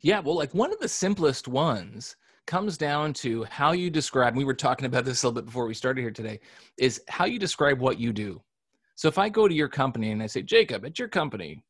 Yeah, 0.00 0.20
well, 0.20 0.36
like 0.36 0.54
one 0.54 0.72
of 0.72 0.78
the 0.78 0.88
simplest 0.88 1.48
ones 1.48 2.16
comes 2.46 2.76
down 2.76 3.12
to 3.14 3.44
how 3.44 3.72
you 3.72 3.90
describe, 3.90 4.36
we 4.36 4.44
were 4.44 4.54
talking 4.54 4.86
about 4.86 5.04
this 5.04 5.22
a 5.22 5.26
little 5.26 5.40
bit 5.40 5.46
before 5.46 5.66
we 5.66 5.74
started 5.74 6.00
here 6.00 6.10
today, 6.10 6.40
is 6.78 7.02
how 7.08 7.24
you 7.24 7.38
describe 7.38 7.80
what 7.80 7.98
you 7.98 8.12
do. 8.12 8.40
So 8.94 9.08
if 9.08 9.18
I 9.18 9.28
go 9.28 9.48
to 9.48 9.54
your 9.54 9.68
company 9.68 10.10
and 10.10 10.22
I 10.22 10.26
say, 10.26 10.42
Jacob, 10.42 10.84
at 10.84 10.98
your 10.98 11.08
company, 11.08 11.62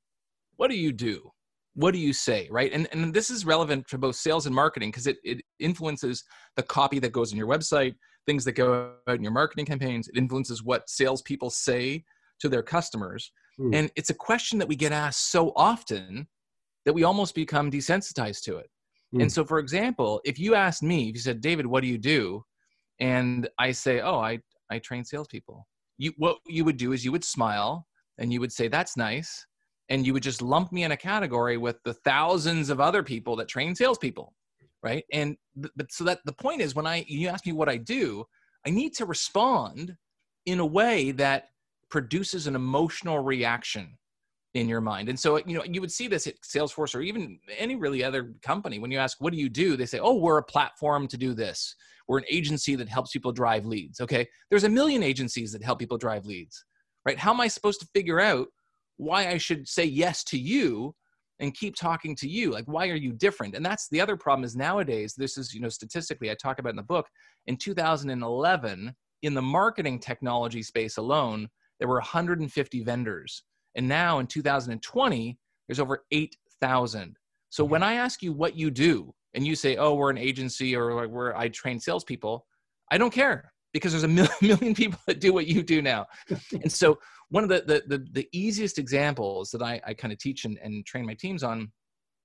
what 0.56 0.70
do 0.70 0.76
you 0.76 0.92
do? 0.92 1.30
What 1.74 1.92
do 1.92 1.98
you 1.98 2.12
say? 2.12 2.48
Right. 2.50 2.72
And, 2.72 2.86
and 2.92 3.14
this 3.14 3.30
is 3.30 3.46
relevant 3.46 3.86
to 3.88 3.98
both 3.98 4.16
sales 4.16 4.46
and 4.46 4.54
marketing 4.54 4.90
because 4.90 5.06
it, 5.06 5.18
it 5.24 5.40
influences 5.58 6.24
the 6.56 6.62
copy 6.62 6.98
that 6.98 7.12
goes 7.12 7.32
in 7.32 7.38
your 7.38 7.46
website, 7.46 7.94
things 8.26 8.44
that 8.44 8.52
go 8.52 8.92
out 9.08 9.16
in 9.16 9.22
your 9.22 9.32
marketing 9.32 9.66
campaigns. 9.66 10.08
It 10.08 10.18
influences 10.18 10.62
what 10.62 10.88
salespeople 10.88 11.50
say 11.50 12.04
to 12.40 12.48
their 12.48 12.62
customers. 12.62 13.32
Mm. 13.58 13.74
And 13.74 13.90
it's 13.96 14.10
a 14.10 14.14
question 14.14 14.58
that 14.58 14.68
we 14.68 14.76
get 14.76 14.92
asked 14.92 15.30
so 15.30 15.52
often 15.56 16.26
that 16.84 16.92
we 16.92 17.04
almost 17.04 17.34
become 17.34 17.70
desensitized 17.70 18.42
to 18.42 18.56
it. 18.56 18.68
Mm. 19.14 19.22
And 19.22 19.32
so, 19.32 19.44
for 19.44 19.58
example, 19.58 20.20
if 20.24 20.38
you 20.38 20.54
asked 20.54 20.82
me, 20.82 21.08
if 21.08 21.14
you 21.14 21.20
said, 21.20 21.40
David, 21.40 21.66
what 21.66 21.82
do 21.82 21.86
you 21.86 21.98
do? 21.98 22.44
And 23.00 23.48
I 23.58 23.72
say, 23.72 24.00
oh, 24.00 24.18
I, 24.18 24.40
I 24.70 24.78
train 24.78 25.04
salespeople. 25.04 25.66
You, 25.98 26.12
what 26.16 26.38
you 26.46 26.64
would 26.64 26.76
do 26.76 26.92
is 26.92 27.04
you 27.04 27.12
would 27.12 27.24
smile 27.24 27.86
and 28.18 28.32
you 28.32 28.40
would 28.40 28.52
say, 28.52 28.68
that's 28.68 28.96
nice. 28.96 29.46
And 29.88 30.06
you 30.06 30.12
would 30.12 30.22
just 30.22 30.40
lump 30.40 30.72
me 30.72 30.84
in 30.84 30.92
a 30.92 30.96
category 30.96 31.56
with 31.56 31.76
the 31.84 31.94
thousands 31.94 32.70
of 32.70 32.80
other 32.80 33.02
people 33.02 33.36
that 33.36 33.48
train 33.48 33.74
salespeople. 33.74 34.32
Right. 34.82 35.04
And, 35.12 35.36
but 35.54 35.92
so 35.92 36.04
that 36.04 36.20
the 36.24 36.32
point 36.32 36.60
is 36.60 36.74
when 36.74 36.86
I, 36.86 37.04
you 37.06 37.28
ask 37.28 37.46
me 37.46 37.52
what 37.52 37.68
I 37.68 37.76
do, 37.76 38.24
I 38.66 38.70
need 38.70 38.94
to 38.94 39.04
respond 39.04 39.96
in 40.46 40.60
a 40.60 40.66
way 40.66 41.12
that 41.12 41.48
produces 41.90 42.46
an 42.46 42.56
emotional 42.56 43.20
reaction 43.20 43.96
in 44.54 44.68
your 44.68 44.80
mind. 44.80 45.08
And 45.08 45.18
so, 45.18 45.38
you 45.46 45.56
know, 45.56 45.64
you 45.64 45.80
would 45.80 45.92
see 45.92 46.08
this 46.08 46.26
at 46.26 46.40
Salesforce 46.42 46.94
or 46.94 47.00
even 47.00 47.38
any 47.56 47.74
really 47.74 48.04
other 48.04 48.34
company. 48.42 48.78
When 48.78 48.90
you 48.90 48.98
ask, 48.98 49.20
what 49.20 49.32
do 49.32 49.38
you 49.38 49.48
do? 49.48 49.76
They 49.76 49.86
say, 49.86 49.98
oh, 49.98 50.14
we're 50.14 50.38
a 50.38 50.42
platform 50.42 51.08
to 51.08 51.16
do 51.16 51.32
this. 51.34 51.74
We're 52.06 52.18
an 52.18 52.24
agency 52.30 52.74
that 52.76 52.88
helps 52.88 53.12
people 53.12 53.32
drive 53.32 53.64
leads. 53.64 54.00
Okay. 54.00 54.28
There's 54.50 54.64
a 54.64 54.68
million 54.68 55.02
agencies 55.02 55.52
that 55.52 55.62
help 55.62 55.78
people 55.78 55.96
drive 55.96 56.26
leads, 56.26 56.64
right? 57.06 57.18
How 57.18 57.32
am 57.32 57.40
I 57.40 57.48
supposed 57.48 57.80
to 57.80 57.88
figure 57.94 58.20
out 58.20 58.48
why 58.98 59.28
I 59.28 59.38
should 59.38 59.66
say 59.66 59.84
yes 59.84 60.22
to 60.24 60.38
you 60.38 60.94
and 61.40 61.54
keep 61.54 61.74
talking 61.74 62.14
to 62.16 62.28
you? 62.28 62.50
Like, 62.50 62.66
why 62.66 62.88
are 62.88 62.96
you 62.96 63.12
different? 63.12 63.54
And 63.54 63.64
that's 63.64 63.88
the 63.88 64.00
other 64.00 64.16
problem 64.16 64.44
is 64.44 64.54
nowadays, 64.54 65.14
this 65.16 65.38
is, 65.38 65.54
you 65.54 65.60
know, 65.60 65.70
statistically, 65.70 66.30
I 66.30 66.34
talk 66.34 66.58
about 66.58 66.70
in 66.70 66.76
the 66.76 66.82
book, 66.82 67.08
in 67.46 67.56
2011, 67.56 68.94
in 69.22 69.34
the 69.34 69.42
marketing 69.42 69.98
technology 69.98 70.62
space 70.62 70.98
alone, 70.98 71.48
there 71.78 71.88
were 71.88 71.94
150 71.94 72.84
vendors. 72.84 73.44
And 73.74 73.88
now 73.88 74.18
in 74.18 74.26
2020, 74.26 75.38
there's 75.68 75.80
over 75.80 76.04
8,000. 76.10 77.16
So 77.50 77.64
mm-hmm. 77.64 77.70
when 77.70 77.82
I 77.82 77.94
ask 77.94 78.22
you 78.22 78.32
what 78.32 78.56
you 78.56 78.70
do 78.70 79.14
and 79.34 79.46
you 79.46 79.54
say, 79.54 79.76
oh, 79.76 79.94
we're 79.94 80.10
an 80.10 80.18
agency 80.18 80.76
or 80.76 80.94
like 80.94 81.08
we're, 81.08 81.34
I 81.34 81.48
train 81.48 81.80
salespeople, 81.80 82.46
I 82.90 82.98
don't 82.98 83.12
care 83.12 83.52
because 83.72 83.92
there's 83.92 84.04
a 84.04 84.08
million 84.42 84.74
people 84.74 85.00
that 85.06 85.20
do 85.20 85.32
what 85.32 85.46
you 85.46 85.62
do 85.62 85.82
now. 85.82 86.06
and 86.52 86.70
so 86.70 86.98
one 87.30 87.42
of 87.42 87.48
the, 87.48 87.62
the, 87.66 87.82
the, 87.96 88.06
the 88.12 88.28
easiest 88.32 88.78
examples 88.78 89.50
that 89.50 89.62
I, 89.62 89.80
I 89.86 89.94
kind 89.94 90.12
of 90.12 90.18
teach 90.18 90.44
and, 90.44 90.58
and 90.62 90.84
train 90.84 91.06
my 91.06 91.14
teams 91.14 91.42
on 91.42 91.70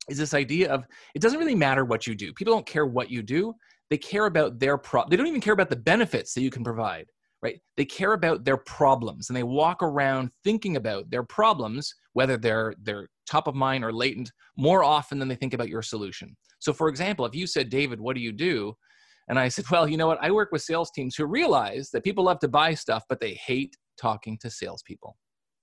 is 0.09 0.17
this 0.17 0.33
idea 0.33 0.71
of 0.71 0.85
it 1.15 1.21
doesn't 1.21 1.39
really 1.39 1.55
matter 1.55 1.85
what 1.85 2.07
you 2.07 2.15
do. 2.15 2.33
People 2.33 2.53
don't 2.53 2.65
care 2.65 2.85
what 2.85 3.09
you 3.09 3.21
do. 3.21 3.53
They 3.89 3.97
care 3.97 4.25
about 4.25 4.59
their 4.59 4.77
pro. 4.77 5.03
They 5.07 5.15
don't 5.15 5.27
even 5.27 5.41
care 5.41 5.53
about 5.53 5.69
the 5.69 5.75
benefits 5.77 6.33
that 6.33 6.41
you 6.41 6.49
can 6.49 6.63
provide 6.63 7.07
right? 7.47 7.61
They 7.77 7.85
care 7.85 8.13
about 8.13 8.43
their 8.43 8.57
problems 8.57 9.29
and 9.29 9.37
they 9.37 9.43
walk 9.43 9.81
around 9.81 10.31
thinking 10.43 10.75
about 10.75 11.09
their 11.09 11.23
problems, 11.23 11.93
whether 12.13 12.37
they're 12.37 12.73
they're 12.83 13.07
top 13.29 13.47
of 13.47 13.55
mind 13.55 13.83
or 13.83 13.93
latent, 13.93 14.31
more 14.57 14.83
often 14.83 15.17
than 15.19 15.27
they 15.27 15.35
think 15.35 15.53
about 15.53 15.69
your 15.69 15.81
solution. 15.81 16.35
So 16.59 16.73
for 16.73 16.89
example, 16.89 17.25
if 17.25 17.35
you 17.35 17.47
said, 17.47 17.69
David, 17.69 17.99
what 17.99 18.15
do 18.15 18.21
you 18.21 18.31
do? 18.31 18.73
And 19.29 19.39
I 19.39 19.47
said, 19.47 19.65
well, 19.71 19.87
you 19.87 19.97
know 19.97 20.07
what? 20.07 20.21
I 20.21 20.31
work 20.31 20.49
with 20.51 20.61
sales 20.61 20.91
teams 20.91 21.15
who 21.15 21.25
realize 21.25 21.89
that 21.91 22.03
people 22.03 22.25
love 22.25 22.39
to 22.39 22.47
buy 22.49 22.73
stuff, 22.73 23.03
but 23.07 23.19
they 23.19 23.33
hate 23.33 23.75
talking 23.99 24.37
to 24.41 24.49
salespeople. 24.49 25.15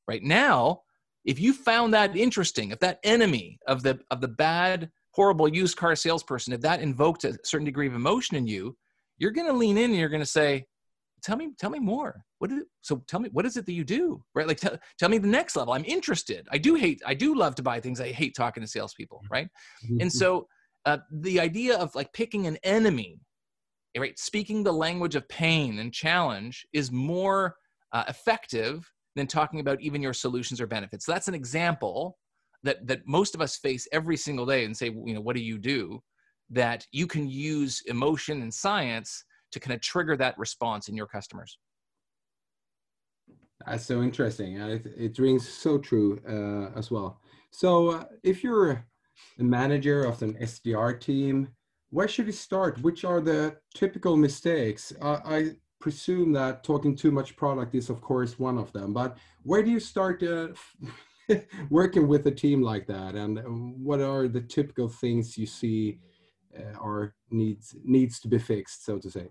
Right 0.09 0.23
now, 0.23 0.81
if 1.25 1.39
you 1.39 1.53
found 1.53 1.93
that 1.95 2.17
interesting, 2.17 2.71
if 2.71 2.81
that 2.81 2.99
enemy 3.05 3.59
of 3.67 3.83
the 3.83 4.01
of 4.11 4.21
the 4.23 4.29
bad, 4.29 4.91
horrible 5.13 5.49
used 5.49 5.77
car 5.77 5.97
salesperson, 5.97 6.55
if 6.55 6.61
that 6.63 6.81
invoked 6.81 7.25
a 7.25 7.39
certain 7.45 7.65
degree 7.65 7.87
of 7.87 7.95
emotion 7.95 8.37
in 8.37 8.47
you, 8.47 8.77
you're 9.19 9.31
going 9.31 9.47
to 9.47 9.53
lean 9.53 9.79
in 9.79 9.91
and 9.91 9.99
you're 9.99 10.09
going 10.09 10.21
to 10.21 10.39
say, 10.41 10.67
tell 11.25 11.37
me 11.37 11.51
tell 11.59 11.71
me 11.71 11.79
more. 11.79 12.25
What 12.39 12.53
is 12.53 12.63
it, 12.63 12.69
so 12.83 13.03
tell 13.09 13.21
me 13.21 13.29
what 13.33 13.47
is 13.47 13.57
it 13.57 13.67
that 13.67 13.73
you 13.73 13.85
do 13.85 14.23
right? 14.35 14.47
Like 14.47 14.59
tell, 14.59 14.79
tell 14.99 15.09
me 15.09 15.19
the 15.19 15.29
next 15.29 15.57
level. 15.57 15.73
I'm 15.73 15.85
interested. 15.85 16.47
I 16.53 16.59
do 16.59 16.75
hate 16.75 17.03
i 17.07 17.15
do 17.15 17.35
love 17.35 17.55
to 17.57 17.63
buy 17.63 17.81
things. 17.81 18.01
I 18.01 18.13
hate 18.13 18.37
talking 18.37 18.63
to 18.63 18.67
salespeople 18.67 19.23
mm-hmm. 19.25 19.33
right? 19.33 19.49
And 19.83 20.01
mm-hmm. 20.01 20.09
so 20.09 20.47
uh, 20.87 20.99
the 21.11 21.41
idea 21.41 21.77
of 21.79 21.95
like 21.95 22.13
picking 22.13 22.47
an 22.47 22.59
enemy 22.63 23.19
right? 23.97 24.19
Speaking 24.19 24.63
the 24.63 24.73
language 24.73 25.15
of 25.15 25.29
pain 25.29 25.79
and 25.79 25.93
challenge 25.93 26.67
is 26.73 26.91
more 26.91 27.55
uh, 27.93 28.05
effective 28.09 28.91
than 29.15 29.29
talking 29.29 29.61
about 29.61 29.81
even 29.81 30.03
your 30.03 30.13
solutions 30.13 30.61
or 30.61 30.67
benefits. 30.67 31.07
So 31.07 31.13
that's 31.13 31.29
an 31.29 31.35
example 31.35 32.19
that 32.65 32.87
that 32.87 33.07
most 33.07 33.35
of 33.35 33.41
us 33.41 33.57
face 33.57 33.87
every 33.93 34.17
single 34.17 34.47
day 34.47 34.65
and 34.65 34.77
say 34.77 34.87
you 34.87 35.15
know 35.15 35.21
what 35.21 35.37
do 35.37 35.43
you 35.43 35.59
do? 35.59 36.01
that 36.51 36.87
you 36.93 37.07
can 37.07 37.29
use 37.29 37.83
emotion 37.87 38.43
and 38.43 38.53
science 38.53 39.25
to 39.55 39.61
kind 39.61 39.75
of 39.75 39.81
trigger 39.81 40.17
that 40.17 40.39
response 40.39 40.89
in 40.89 40.95
your 40.95 41.07
customers? 41.07 41.59
That's 43.67 43.87
so 43.87 44.03
interesting 44.03 44.57
it, 44.57 44.87
it 44.97 45.19
rings 45.19 45.49
so 45.49 45.79
true 45.79 46.21
uh, 46.29 46.79
as 46.79 46.91
well. 46.91 47.21
So 47.51 47.91
uh, 47.91 48.05
if 48.23 48.45
you're 48.45 48.71
a 49.39 49.43
manager 49.43 50.05
of 50.05 50.21
an 50.23 50.35
sdr 50.35 51.01
team 51.01 51.49
where 51.91 52.09
should 52.09 52.27
you 52.27 52.33
start? 52.33 52.83
Which 52.83 53.05
are 53.05 53.21
the 53.21 53.57
typical 53.73 54.17
mistakes? 54.17 54.93
Uh, 55.01 55.21
i 55.25 55.51
presume 55.81 56.33
that 56.33 56.65
talking 56.65 56.97
too 56.97 57.13
much 57.13 57.37
product 57.37 57.75
is 57.75 57.91
of 57.91 58.01
course 58.01 58.39
one 58.39 58.57
of 58.57 58.73
them 58.73 58.95
but 58.95 59.19
where 59.43 59.63
do 59.63 59.71
you 59.71 59.79
start 59.79 60.23
uh, 60.23 60.49
working 61.71 62.09
with 62.09 62.27
a 62.27 62.31
team 62.31 62.63
like 62.63 62.87
that? 62.87 63.15
And 63.15 63.39
what 63.83 64.01
are 64.01 64.29
the 64.29 64.41
typical 64.41 64.89
things 64.89 65.37
you 65.39 65.47
see 65.47 66.01
uh, 66.59 66.79
or 66.79 67.15
needs 67.31 67.75
needs 67.85 68.21
to 68.21 68.29
be 68.29 68.39
fixed 68.39 68.85
so 68.85 68.99
to 68.99 69.11
say 69.11 69.27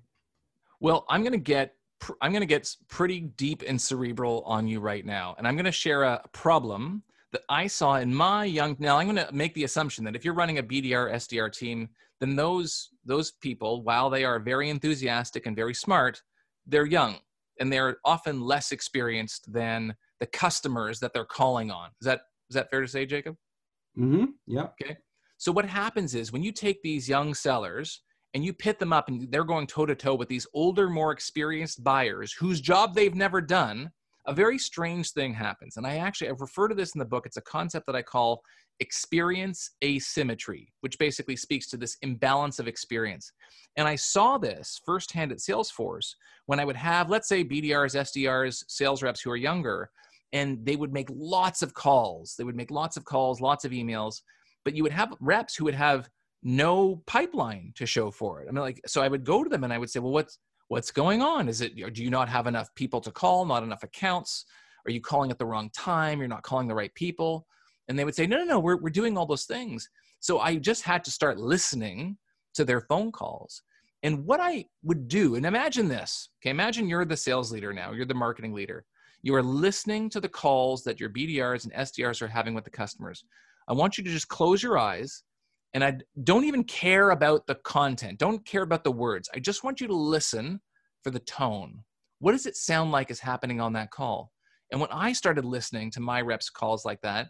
well, 0.84 1.06
I'm 1.10 1.22
going 1.22 1.34
to 1.34 1.40
get 1.40 1.76
I'm 2.22 2.34
going 2.34 2.42
to 2.42 2.46
get 2.46 2.70
pretty 2.90 3.22
deep 3.22 3.64
and 3.66 3.82
cerebral 3.82 4.44
on 4.46 4.68
you 4.68 4.82
right 4.82 5.06
now, 5.06 5.36
and 5.38 5.48
I'm 5.48 5.56
going 5.56 5.66
to 5.66 5.72
share 5.72 6.04
a 6.04 6.22
problem 6.34 7.02
that 7.32 7.44
I 7.48 7.66
saw 7.68 7.96
in 7.96 8.14
my 8.14 8.44
young. 8.44 8.76
Now, 8.78 8.98
I'm 8.98 9.08
going 9.08 9.26
to 9.26 9.34
make 9.34 9.54
the 9.54 9.64
assumption 9.64 10.04
that 10.04 10.16
if 10.16 10.26
you're 10.26 10.34
running 10.34 10.58
a 10.58 10.64
BDR 10.64 11.14
SDR 11.14 11.52
team, 11.58 11.88
then 12.20 12.36
those 12.36 12.90
those 13.06 13.32
people, 13.32 13.84
while 13.84 14.10
they 14.10 14.26
are 14.26 14.38
very 14.38 14.70
enthusiastic 14.70 15.46
and 15.46 15.56
very 15.56 15.74
smart, 15.74 16.22
they're 16.68 16.86
young 16.86 17.16
and 17.60 17.72
they're 17.72 17.98
often 18.04 18.42
less 18.42 18.74
experienced 18.74 19.52
than 19.54 19.96
the 20.20 20.26
customers 20.26 21.00
that 21.00 21.14
they're 21.14 21.24
calling 21.24 21.72
on. 21.72 21.92
Is 22.02 22.06
that 22.06 22.22
is 22.50 22.56
that 22.56 22.70
fair 22.70 22.82
to 22.82 22.88
say, 22.90 23.06
Jacob? 23.06 23.38
Mm-hmm. 23.98 24.26
Yeah. 24.48 24.68
Okay. 24.82 24.98
So 25.38 25.54
what 25.54 25.66
happens 25.66 26.16
is 26.16 26.34
when 26.34 26.44
you 26.44 26.52
take 26.52 26.82
these 26.84 27.08
young 27.08 27.34
sellers 27.34 28.02
and 28.34 28.44
you 28.44 28.54
pit 28.54 28.80
them 28.80 28.94
up 28.94 29.08
and 29.08 29.32
they're 29.32 29.44
going 29.44 29.68
toe 29.68 29.86
to 29.86 29.96
toe 29.96 30.16
with 30.16 30.28
these 30.28 30.48
older, 30.54 30.90
more 30.90 31.12
experienced 31.12 31.84
buyers 31.84 32.34
whose 32.34 32.62
job 32.62 32.96
they've 32.96 33.16
never 33.16 33.42
done, 33.42 33.92
a 34.26 34.34
very 34.34 34.58
strange 34.58 35.12
thing 35.12 35.34
happens. 35.34 35.78
And 35.78 35.86
I 35.86 35.98
actually 35.98 36.30
I 36.30 36.34
refer 36.38 36.68
to 36.68 36.76
this 36.76 36.96
in 36.96 37.00
the 37.00 37.06
book. 37.06 37.26
It's 37.26 37.38
a 37.38 37.42
concept 37.42 37.86
that 37.88 37.96
I 37.96 38.02
call 38.02 38.42
experience 38.80 39.72
asymmetry, 39.84 40.74
which 40.82 40.98
basically 40.98 41.36
speaks 41.36 41.68
to 41.70 41.78
this 41.78 41.98
imbalance 42.02 42.60
of 42.60 42.68
experience. 42.68 43.32
And 43.78 43.88
I 43.88 43.96
saw 43.96 44.38
this 44.38 44.80
firsthand 44.86 45.32
at 45.32 45.40
Salesforce 45.40 46.16
when 46.46 46.60
I 46.60 46.66
would 46.66 46.76
have, 46.76 47.10
let's 47.10 47.28
say, 47.28 47.44
BDRs, 47.44 47.96
SDRs, 47.96 48.64
sales 48.68 49.04
reps 49.04 49.22
who 49.22 49.32
are 49.32 49.38
younger, 49.38 49.90
and 50.32 50.66
they 50.66 50.76
would 50.76 50.94
make 50.94 51.10
lots 51.12 51.62
of 51.62 51.74
calls. 51.74 52.36
They 52.38 52.44
would 52.44 52.56
make 52.56 52.72
lots 52.72 52.98
of 52.98 53.06
calls, 53.06 53.42
lots 53.42 53.66
of 53.66 53.72
emails, 53.72 54.22
but 54.66 54.76
you 54.76 54.84
would 54.84 54.92
have 54.92 55.14
reps 55.20 55.56
who 55.56 55.66
would 55.66 55.76
have 55.76 56.10
no 56.44 57.02
pipeline 57.06 57.74
to 57.76 57.86
show 57.86 58.12
for 58.12 58.42
it. 58.42 58.48
I 58.50 58.52
mean, 58.52 58.62
like, 58.62 58.82
so 58.86 59.02
I 59.02 59.08
would 59.08 59.24
go 59.24 59.44
to 59.44 59.50
them 59.50 59.64
and 59.64 59.74
I 59.74 59.78
would 59.78 59.90
say, 59.90 60.00
well, 60.00 60.12
what's 60.12 60.40
what's 60.68 60.92
going 60.92 61.22
on? 61.22 61.48
Is 61.50 61.62
it 61.62 61.76
do 61.94 62.04
you 62.04 62.10
not 62.10 62.30
have 62.30 62.48
enough 62.48 62.74
people 62.76 63.02
to 63.02 63.12
call, 63.12 63.46
not 63.46 63.64
enough 63.64 63.84
accounts? 63.84 64.46
Are 64.86 64.92
you 64.92 65.02
calling 65.02 65.32
at 65.32 65.40
the 65.40 65.46
wrong 65.46 65.70
time? 65.76 66.20
You're 66.20 66.28
not 66.28 66.44
calling 66.44 66.68
the 66.68 66.76
right 66.76 66.94
people? 66.96 67.48
And 67.88 67.98
they 67.98 68.06
would 68.06 68.16
say, 68.16 68.28
no, 68.28 68.38
no, 68.38 68.46
no, 68.46 68.60
we're, 68.60 68.78
we're 68.78 68.90
doing 68.90 69.18
all 69.18 69.26
those 69.26 69.46
things. 69.46 69.90
So 70.20 70.40
I 70.40 70.56
just 70.56 70.84
had 70.84 71.04
to 71.06 71.12
start 71.12 71.38
listening 71.38 72.18
to 72.56 72.66
their 72.66 72.82
phone 72.82 73.12
calls. 73.12 73.62
And 74.04 74.26
what 74.26 74.40
I 74.42 74.66
would 74.84 75.08
do, 75.08 75.36
and 75.36 75.46
imagine 75.46 75.88
this, 75.88 76.30
okay, 76.42 76.50
imagine 76.50 76.88
you're 76.88 77.06
the 77.06 77.16
sales 77.16 77.52
leader 77.52 77.74
now, 77.74 77.92
you're 77.94 78.06
the 78.06 78.14
marketing 78.14 78.54
leader. 78.54 78.86
You 79.22 79.36
are 79.36 79.44
listening 79.44 80.10
to 80.10 80.20
the 80.20 80.30
calls 80.30 80.84
that 80.84 81.00
your 81.00 81.10
BDRs 81.10 81.64
and 81.64 81.74
SDRs 81.74 82.22
are 82.22 82.28
having 82.28 82.54
with 82.54 82.66
the 82.66 82.70
customers. 82.70 83.24
I 83.70 83.74
want 83.74 83.98
you 83.98 84.04
to 84.04 84.10
just 84.10 84.28
close 84.28 84.62
your 84.62 84.78
eyes 84.78 85.24
and 85.74 85.84
I 85.84 85.98
don't 86.24 86.46
even 86.46 86.64
care 86.64 87.12
about 87.12 87.48
the 87.48 87.56
content, 87.56 88.20
don't 88.20 88.46
care 88.46 88.64
about 88.64 88.84
the 88.84 88.92
words. 88.92 89.30
I 89.34 89.40
just 89.40 89.64
want 89.64 89.82
you 89.82 89.88
to 89.88 89.96
listen 89.96 90.62
for 91.04 91.10
the 91.10 91.20
tone. 91.20 91.84
What 92.20 92.34
does 92.34 92.46
it 92.46 92.56
sound 92.56 92.92
like 92.92 93.12
is 93.12 93.20
happening 93.20 93.60
on 93.60 93.74
that 93.74 93.92
call? 93.92 94.32
And 94.72 94.80
when 94.80 94.90
I 94.92 95.14
started 95.14 95.46
listening 95.46 95.92
to 95.92 96.00
my 96.00 96.22
reps' 96.22 96.50
calls 96.50 96.86
like 96.86 97.02
that, 97.02 97.28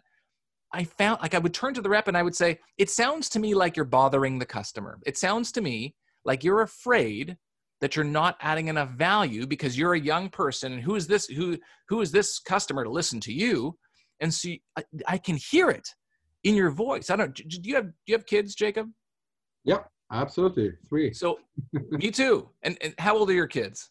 I 0.72 0.84
found 0.84 1.20
like 1.22 1.34
I 1.34 1.38
would 1.38 1.54
turn 1.54 1.74
to 1.74 1.80
the 1.80 1.88
rep 1.88 2.08
and 2.08 2.16
I 2.16 2.22
would 2.22 2.36
say, 2.36 2.58
It 2.78 2.90
sounds 2.90 3.28
to 3.30 3.38
me 3.38 3.54
like 3.54 3.76
you're 3.76 3.84
bothering 3.84 4.38
the 4.38 4.46
customer. 4.46 4.98
It 5.06 5.16
sounds 5.16 5.52
to 5.52 5.60
me 5.60 5.94
like 6.24 6.42
you're 6.42 6.62
afraid 6.62 7.36
that 7.80 7.96
you're 7.96 8.04
not 8.04 8.36
adding 8.40 8.68
enough 8.68 8.90
value 8.90 9.46
because 9.46 9.76
you're 9.76 9.94
a 9.94 10.00
young 10.00 10.30
person 10.30 10.72
and 10.72 10.82
who 10.82 10.94
is 10.94 11.06
this 11.06 11.26
who 11.26 11.58
who 11.88 12.00
is 12.00 12.10
this 12.10 12.38
customer 12.38 12.84
to 12.84 12.90
listen 12.90 13.20
to 13.20 13.32
you 13.32 13.76
and 14.20 14.32
so 14.32 14.50
I, 14.76 14.84
I 15.06 15.18
can 15.18 15.36
hear 15.36 15.70
it 15.70 15.86
in 16.44 16.54
your 16.54 16.70
voice 16.70 17.10
i 17.10 17.16
don't 17.16 17.34
do 17.34 17.68
you 17.68 17.74
have 17.74 17.86
do 17.86 17.92
you 18.06 18.14
have 18.14 18.26
kids 18.26 18.54
jacob 18.54 18.88
yep 19.64 19.88
absolutely 20.12 20.72
three 20.88 21.12
so 21.12 21.38
me 21.90 22.10
too 22.10 22.48
and, 22.62 22.78
and 22.80 22.94
how 22.98 23.16
old 23.16 23.28
are 23.30 23.34
your 23.34 23.46
kids 23.46 23.90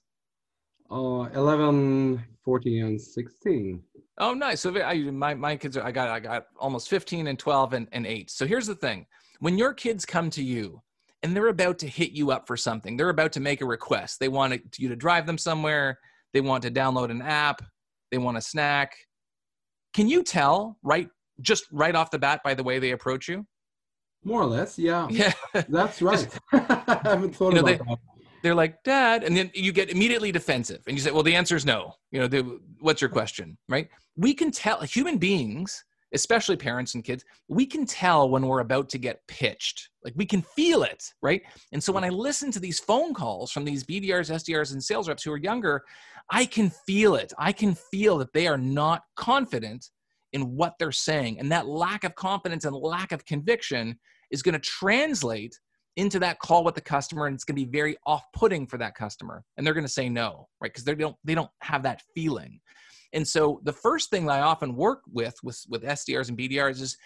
uh 0.92 1.28
11 1.34 2.24
14 2.44 2.86
and 2.86 3.02
16 3.02 3.82
oh 4.20 4.34
nice 4.34 4.62
so 4.62 4.82
I, 4.82 5.00
my, 5.00 5.34
my 5.34 5.56
kids 5.56 5.78
are 5.78 5.84
i 5.84 5.92
got 5.92 6.10
i 6.10 6.20
got 6.20 6.48
almost 6.60 6.90
15 6.90 7.28
and 7.28 7.38
12 7.38 7.74
and, 7.74 7.88
and 7.92 8.06
8 8.06 8.30
so 8.30 8.46
here's 8.46 8.68
the 8.68 8.76
thing 8.76 9.06
when 9.40 9.58
your 9.58 9.74
kids 9.74 10.06
come 10.06 10.30
to 10.32 10.44
you 10.44 10.82
and 11.24 11.34
they're 11.34 11.48
about 11.48 11.80
to 11.80 11.88
hit 11.88 12.12
you 12.12 12.32
up 12.32 12.46
for 12.46 12.58
something. 12.58 12.98
They're 12.98 13.10
about 13.10 13.32
to 13.34 13.40
make 13.40 13.62
a 13.62 13.66
request. 13.66 14.20
They 14.20 14.28
want 14.28 14.62
you 14.78 14.90
to 14.90 14.96
drive 14.96 15.26
them 15.26 15.38
somewhere. 15.38 16.00
They 16.34 16.42
want 16.42 16.64
to 16.64 16.72
download 16.72 17.10
an 17.10 17.22
app. 17.22 17.64
They 18.12 18.18
want 18.18 18.38
a 18.38 18.42
snack. 18.42 18.96
Can 19.94 20.10
you 20.10 20.22
tell 20.22 20.78
right 20.84 21.08
just 21.42 21.66
right 21.72 21.96
off 21.96 22.12
the 22.12 22.20
bat 22.20 22.42
by 22.44 22.54
the 22.54 22.64
way 22.64 22.80
they 22.80 22.92
approach 22.92 23.28
you? 23.28 23.46
More 24.24 24.42
or 24.42 24.46
less, 24.46 24.80
yeah. 24.80 25.08
Yeah, 25.12 25.34
that's 25.70 26.02
right. 26.02 26.28
I 26.54 27.00
haven't 27.04 27.36
thought 27.36 27.50
you 27.50 27.56
know, 27.56 27.62
about 27.62 27.66
they, 27.66 27.78
that. 27.78 28.00
They're 28.42 28.56
like, 28.56 28.84
"Dad," 28.84 29.24
and 29.24 29.36
then 29.36 29.52
you 29.54 29.72
get 29.72 29.90
immediately 29.90 30.32
defensive, 30.32 30.82
and 30.88 30.98
you 30.98 31.02
say, 31.02 31.12
"Well, 31.12 31.24
the 31.24 31.36
answer 31.36 31.56
is 31.56 31.66
no." 31.66 31.94
You 32.12 32.20
know, 32.22 32.28
they, 32.28 32.40
what's 32.80 33.02
your 33.02 33.10
question, 33.10 33.58
right? 33.70 33.88
We 34.18 34.34
can 34.34 34.52
tell 34.52 34.82
human 34.82 35.18
beings 35.18 35.84
especially 36.14 36.56
parents 36.56 36.94
and 36.94 37.04
kids, 37.04 37.26
we 37.48 37.66
can 37.66 37.86
tell 37.86 38.30
when 38.30 38.46
we're 38.46 38.60
about 38.60 38.88
to 38.90 38.98
get 38.98 39.26
pitched. 39.28 39.90
Like 40.04 40.14
we 40.16 40.26
can 40.26 40.42
feel 40.42 40.84
it, 40.84 41.04
right? 41.22 41.42
And 41.72 41.84
so 41.84 41.92
when 41.92 42.04
I 42.04 42.10
listen 42.10 42.52
to 42.52 42.60
these 42.60 42.80
phone 42.80 43.14
calls 43.14 43.52
from 43.52 43.66
these 43.66 43.84
BDRs, 43.84 44.32
SDRs, 44.32 44.74
and 44.74 44.84
sales 44.84 45.10
reps 45.10 45.24
who 45.24 45.32
are 45.34 45.38
younger, 45.38 45.84
I 46.30 46.46
can 46.46 46.70
feel 46.70 47.16
it. 47.16 47.34
I 47.38 47.52
can 47.52 47.76
feel 47.76 48.18
that 48.20 48.34
they 48.34 48.48
are 48.48 48.58
not 48.58 49.02
confident 49.16 49.90
in 50.34 50.56
what 50.56 50.74
they're 50.78 50.92
saying. 50.92 51.40
And 51.40 51.52
that 51.52 51.68
lack 51.68 52.04
of 52.04 52.16
confidence 52.16 52.66
and 52.66 52.76
lack 52.76 53.12
of 53.12 53.26
conviction 53.26 53.98
is 54.32 54.42
going 54.42 54.54
to 54.54 54.60
translate 54.60 55.58
into 55.96 56.20
that 56.20 56.40
call 56.40 56.64
with 56.64 56.76
the 56.76 56.82
customer 56.82 57.28
and 57.28 57.36
it's 57.36 57.44
going 57.44 57.56
to 57.56 57.66
be 57.66 57.72
very 57.72 57.96
off-putting 58.08 58.66
for 58.66 58.80
that 58.80 58.96
customer 58.96 59.44
and 59.56 59.66
they're 59.66 59.76
going 59.76 59.86
to 59.86 59.92
say 59.92 60.10
no 60.10 60.48
right 60.60 60.72
because 60.72 60.84
they 60.84 60.96
don't 60.96 61.16
they 61.24 61.36
don't 61.36 61.52
have 61.62 61.84
that 61.84 62.02
feeling 62.16 62.60
and 63.14 63.28
so 63.28 63.62
the 63.64 63.74
first 63.74 64.10
thing 64.10 64.26
that 64.26 64.40
I 64.40 64.42
often 64.42 64.76
work 64.76 65.02
with 65.12 65.36
with 65.44 65.64
with 65.70 65.84
SDRs 65.84 66.30
and 66.30 66.38
BDRs 66.38 66.82
is 66.82 66.98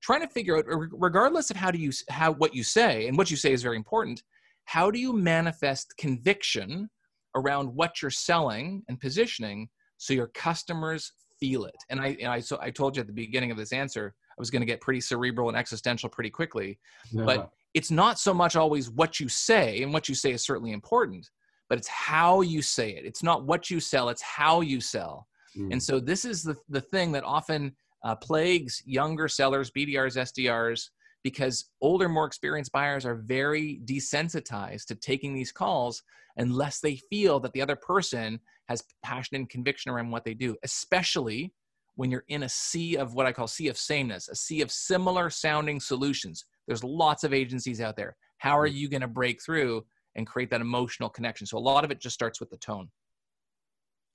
trying 0.00 0.20
to 0.20 0.28
figure 0.28 0.56
out, 0.56 0.64
regardless 0.68 1.50
of 1.50 1.56
how 1.56 1.70
do 1.70 1.78
you 1.78 1.90
how 2.08 2.32
what 2.32 2.54
you 2.54 2.62
say, 2.62 3.08
and 3.08 3.18
what 3.18 3.30
you 3.30 3.36
say 3.36 3.52
is 3.52 3.62
very 3.62 3.76
important. 3.76 4.22
How 4.64 4.90
do 4.90 4.98
you 4.98 5.12
manifest 5.12 5.94
conviction 5.98 6.88
around 7.34 7.68
what 7.68 8.00
you're 8.00 8.10
selling 8.10 8.82
and 8.88 8.98
positioning 8.98 9.68
so 9.98 10.14
your 10.14 10.28
customers 10.28 11.12
feel 11.40 11.64
it? 11.64 11.76
And 11.90 12.00
I, 12.00 12.16
and 12.20 12.28
I 12.28 12.40
so 12.40 12.58
I 12.60 12.70
told 12.70 12.96
you 12.96 13.00
at 13.00 13.06
the 13.06 13.12
beginning 13.12 13.50
of 13.50 13.56
this 13.56 13.72
answer, 13.72 14.14
I 14.30 14.34
was 14.38 14.50
going 14.50 14.62
to 14.62 14.66
get 14.66 14.80
pretty 14.80 15.00
cerebral 15.00 15.48
and 15.48 15.56
existential 15.56 16.08
pretty 16.08 16.30
quickly, 16.30 16.78
yeah. 17.10 17.24
but 17.24 17.50
it's 17.74 17.90
not 17.90 18.18
so 18.18 18.34
much 18.34 18.56
always 18.56 18.90
what 18.90 19.20
you 19.20 19.28
say, 19.28 19.82
and 19.82 19.92
what 19.92 20.08
you 20.08 20.14
say 20.14 20.32
is 20.32 20.44
certainly 20.44 20.72
important, 20.72 21.28
but 21.68 21.78
it's 21.78 21.88
how 21.88 22.40
you 22.40 22.62
say 22.62 22.90
it. 22.90 23.04
It's 23.04 23.22
not 23.22 23.44
what 23.44 23.70
you 23.70 23.80
sell, 23.80 24.08
it's 24.08 24.22
how 24.22 24.60
you 24.60 24.80
sell. 24.80 25.26
Mm. 25.56 25.72
And 25.72 25.82
so 25.82 26.00
this 26.00 26.24
is 26.24 26.42
the, 26.42 26.56
the 26.68 26.80
thing 26.80 27.12
that 27.12 27.24
often 27.24 27.74
uh, 28.04 28.14
plagues 28.14 28.82
younger 28.84 29.28
sellers, 29.28 29.70
BDRs, 29.70 30.16
SDRs, 30.16 30.88
because 31.22 31.70
older, 31.80 32.08
more 32.08 32.26
experienced 32.26 32.72
buyers 32.72 33.04
are 33.04 33.16
very 33.16 33.80
desensitized 33.84 34.86
to 34.86 34.94
taking 34.94 35.34
these 35.34 35.50
calls 35.50 36.02
unless 36.36 36.80
they 36.80 36.96
feel 37.10 37.40
that 37.40 37.52
the 37.52 37.62
other 37.62 37.76
person 37.76 38.38
has 38.68 38.82
passion 39.02 39.36
and 39.36 39.48
conviction 39.48 39.90
around 39.90 40.10
what 40.10 40.24
they 40.24 40.34
do, 40.34 40.56
especially 40.62 41.52
when 41.96 42.10
you're 42.10 42.24
in 42.28 42.42
a 42.42 42.48
sea 42.48 42.96
of 42.96 43.14
what 43.14 43.26
I 43.26 43.32
call 43.32 43.46
sea 43.46 43.68
of 43.68 43.78
sameness, 43.78 44.28
a 44.28 44.36
sea 44.36 44.60
of 44.60 44.70
similar 44.70 45.30
sounding 45.30 45.80
solutions. 45.80 46.44
There's 46.66 46.84
lots 46.84 47.24
of 47.24 47.32
agencies 47.32 47.80
out 47.80 47.96
there. 47.96 48.16
How 48.38 48.58
are 48.58 48.68
mm. 48.68 48.74
you 48.74 48.88
going 48.88 49.00
to 49.00 49.08
break 49.08 49.42
through 49.42 49.84
and 50.14 50.26
create 50.26 50.50
that 50.50 50.60
emotional 50.60 51.08
connection? 51.08 51.46
So 51.46 51.58
a 51.58 51.60
lot 51.60 51.84
of 51.84 51.90
it 51.90 52.00
just 52.00 52.14
starts 52.14 52.38
with 52.38 52.50
the 52.50 52.58
tone. 52.58 52.88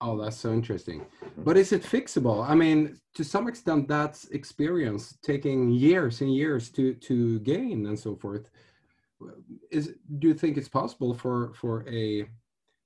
Oh, 0.04 0.20
that's 0.20 0.38
so 0.38 0.52
interesting. 0.52 1.06
But 1.38 1.58
is 1.58 1.72
it 1.72 1.84
fixable? 1.84 2.48
I 2.48 2.56
mean, 2.56 3.00
to 3.14 3.24
some 3.24 3.48
extent, 3.48 3.88
that's 3.88 4.26
experience 4.30 5.16
taking 5.22 5.70
years 5.70 6.22
and 6.22 6.34
years 6.34 6.72
to 6.72 6.96
to 6.96 7.40
gain 7.42 7.86
and 7.86 7.98
so 7.98 8.16
forth. 8.16 8.50
Is 9.70 9.94
do 10.18 10.30
you 10.30 10.34
think 10.34 10.58
it's 10.58 10.68
possible 10.68 11.14
for 11.14 11.54
for 11.54 11.88
a 11.88 12.26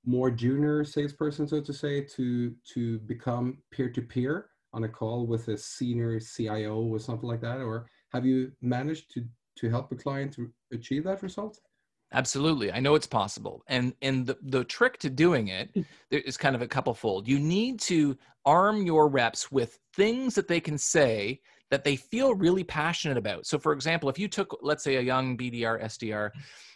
more 0.06 0.30
junior 0.30 0.84
salesperson, 0.84 1.46
so 1.46 1.60
to 1.60 1.72
say, 1.72 2.00
to 2.00 2.54
to 2.74 2.98
become 3.00 3.58
peer 3.70 3.90
to 3.90 4.02
peer 4.02 4.50
on 4.72 4.84
a 4.84 4.88
call 4.88 5.26
with 5.26 5.48
a 5.48 5.58
senior 5.58 6.20
CIO 6.20 6.80
or 6.82 6.98
something 6.98 7.28
like 7.28 7.40
that? 7.40 7.58
Or 7.58 7.90
have 8.12 8.24
you 8.24 8.52
managed 8.62 9.12
to 9.14 9.24
to 9.56 9.68
help 9.68 9.90
a 9.92 9.96
client 9.96 10.32
to 10.34 10.50
achieve 10.72 11.04
that 11.04 11.22
result? 11.22 11.58
Absolutely. 12.12 12.70
I 12.72 12.78
know 12.78 12.94
it's 12.94 13.06
possible. 13.06 13.62
And 13.66 13.94
and 14.00 14.26
the, 14.26 14.38
the 14.42 14.64
trick 14.64 14.98
to 14.98 15.10
doing 15.10 15.48
it 15.48 15.74
mm. 15.74 15.84
there 16.10 16.20
is 16.20 16.36
kind 16.36 16.54
of 16.54 16.62
a 16.62 16.68
couple 16.68 16.94
fold. 16.94 17.26
You 17.26 17.38
need 17.38 17.80
to 17.80 18.16
arm 18.44 18.86
your 18.86 19.08
reps 19.08 19.50
with 19.50 19.78
things 19.94 20.34
that 20.36 20.46
they 20.46 20.60
can 20.60 20.78
say 20.78 21.40
that 21.70 21.82
they 21.82 21.96
feel 21.96 22.34
really 22.34 22.62
passionate 22.62 23.18
about. 23.18 23.44
So 23.44 23.58
for 23.58 23.72
example, 23.72 24.08
if 24.08 24.18
you 24.18 24.28
took 24.28 24.56
let's 24.62 24.84
say 24.84 24.96
a 24.96 25.00
young 25.00 25.36
BDR 25.36 25.82
SDR 25.82 26.30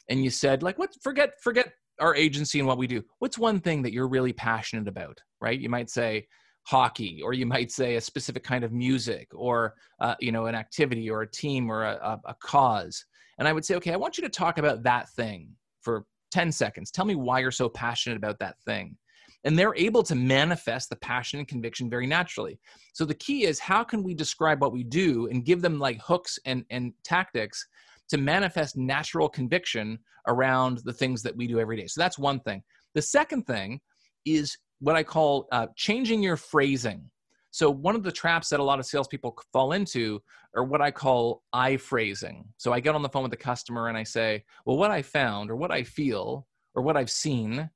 and 0.08 0.24
you 0.24 0.30
said 0.30 0.62
like 0.64 0.78
what 0.78 0.94
forget 1.00 1.40
forget 1.40 1.72
our 2.00 2.14
agency 2.14 2.58
and 2.58 2.66
what 2.66 2.78
we 2.78 2.86
do. 2.86 3.02
What's 3.18 3.38
one 3.38 3.60
thing 3.60 3.82
that 3.82 3.92
you're 3.92 4.08
really 4.08 4.32
passionate 4.32 4.88
about, 4.88 5.18
right? 5.40 5.58
You 5.58 5.68
might 5.68 5.90
say 5.90 6.26
hockey 6.64 7.20
or 7.22 7.32
you 7.32 7.46
might 7.46 7.70
say 7.70 7.96
a 7.96 8.00
specific 8.00 8.44
kind 8.44 8.64
of 8.64 8.72
music 8.72 9.28
or 9.34 9.74
uh, 10.00 10.14
you 10.20 10.30
know 10.30 10.46
an 10.46 10.54
activity 10.54 11.08
or 11.08 11.22
a 11.22 11.30
team 11.30 11.70
or 11.70 11.84
a, 11.84 11.94
a, 12.02 12.30
a 12.30 12.34
cause 12.42 13.04
and 13.40 13.48
I 13.48 13.54
would 13.54 13.64
say, 13.64 13.74
okay, 13.76 13.94
I 13.94 13.96
want 13.96 14.18
you 14.18 14.22
to 14.22 14.28
talk 14.28 14.58
about 14.58 14.82
that 14.82 15.08
thing 15.10 15.48
for 15.80 16.04
10 16.30 16.52
seconds. 16.52 16.90
Tell 16.90 17.06
me 17.06 17.14
why 17.14 17.38
you're 17.40 17.50
so 17.50 17.70
passionate 17.70 18.16
about 18.16 18.38
that 18.38 18.56
thing. 18.66 18.96
And 19.44 19.58
they're 19.58 19.74
able 19.74 20.02
to 20.02 20.14
manifest 20.14 20.90
the 20.90 20.96
passion 20.96 21.38
and 21.38 21.48
conviction 21.48 21.88
very 21.88 22.06
naturally. 22.06 22.60
So 22.92 23.06
the 23.06 23.14
key 23.14 23.46
is 23.46 23.58
how 23.58 23.82
can 23.82 24.02
we 24.02 24.12
describe 24.12 24.60
what 24.60 24.74
we 24.74 24.84
do 24.84 25.26
and 25.28 25.46
give 25.46 25.62
them 25.62 25.78
like 25.78 25.98
hooks 26.02 26.38
and, 26.44 26.66
and 26.68 26.92
tactics 27.02 27.66
to 28.10 28.18
manifest 28.18 28.76
natural 28.76 29.28
conviction 29.28 29.98
around 30.26 30.78
the 30.84 30.92
things 30.92 31.22
that 31.22 31.36
we 31.36 31.46
do 31.46 31.58
every 31.58 31.76
day. 31.76 31.86
So 31.86 32.00
that's 32.00 32.18
one 32.18 32.40
thing. 32.40 32.62
The 32.94 33.02
second 33.02 33.46
thing 33.46 33.80
is 34.24 34.56
what 34.80 34.96
I 34.96 35.02
call 35.02 35.46
uh, 35.52 35.68
changing 35.76 36.22
your 36.22 36.36
phrasing. 36.36 37.10
So 37.52 37.70
one 37.70 37.96
of 37.96 38.02
the 38.02 38.12
traps 38.12 38.48
that 38.50 38.60
a 38.60 38.64
lot 38.64 38.78
of 38.78 38.86
salespeople 38.86 39.36
fall 39.52 39.72
into 39.72 40.20
are 40.56 40.64
what 40.64 40.80
I 40.80 40.90
call 40.90 41.42
I 41.52 41.76
phrasing. 41.76 42.44
So 42.58 42.72
I 42.72 42.80
get 42.80 42.94
on 42.94 43.02
the 43.02 43.08
phone 43.08 43.22
with 43.22 43.32
the 43.32 43.36
customer 43.36 43.88
and 43.88 43.96
I 43.96 44.04
say, 44.04 44.44
well, 44.64 44.76
what 44.76 44.90
I 44.90 45.02
found 45.02 45.50
or 45.50 45.56
what 45.56 45.72
I 45.72 45.82
feel 45.82 46.46
or 46.74 46.82
what 46.82 46.96
I've 46.96 47.10
seen. 47.10 47.68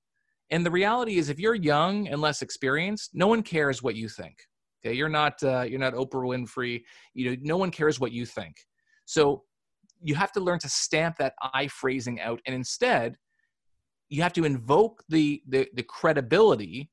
And 0.51 0.65
the 0.65 0.71
reality 0.71 1.17
is 1.17 1.29
if 1.29 1.41
you're 1.41 1.55
young 1.55 2.09
and 2.09 2.21
less 2.21 2.43
experienced, 2.43 3.11
no 3.15 3.27
one 3.27 3.43
cares 3.43 3.83
what 3.83 3.97
you 3.97 4.09
think. 4.09 4.37
Okay, 4.85 4.95
you're 4.95 5.09
not 5.09 5.43
uh, 5.43 5.63
you're 5.63 5.81
not 5.81 5.95
Oprah 5.95 6.27
Winfrey. 6.27 6.83
You 7.15 7.31
know, 7.31 7.37
no 7.41 7.57
one 7.57 7.71
cares 7.71 7.99
what 7.99 8.13
you 8.13 8.27
think. 8.27 8.55
So 9.07 9.45
you 10.05 10.15
have 10.15 10.33
to 10.33 10.41
learn 10.41 10.59
to 10.61 10.69
stamp 10.69 11.17
that 11.17 11.35
I 11.55 11.67
phrasing 11.69 12.21
out, 12.21 12.41
and 12.47 12.55
instead, 12.55 13.17
you 14.11 14.23
have 14.23 14.35
to 14.35 14.45
invoke 14.45 15.03
the 15.09 15.43
the, 15.49 15.69
the 15.75 15.83
credibility 15.83 16.91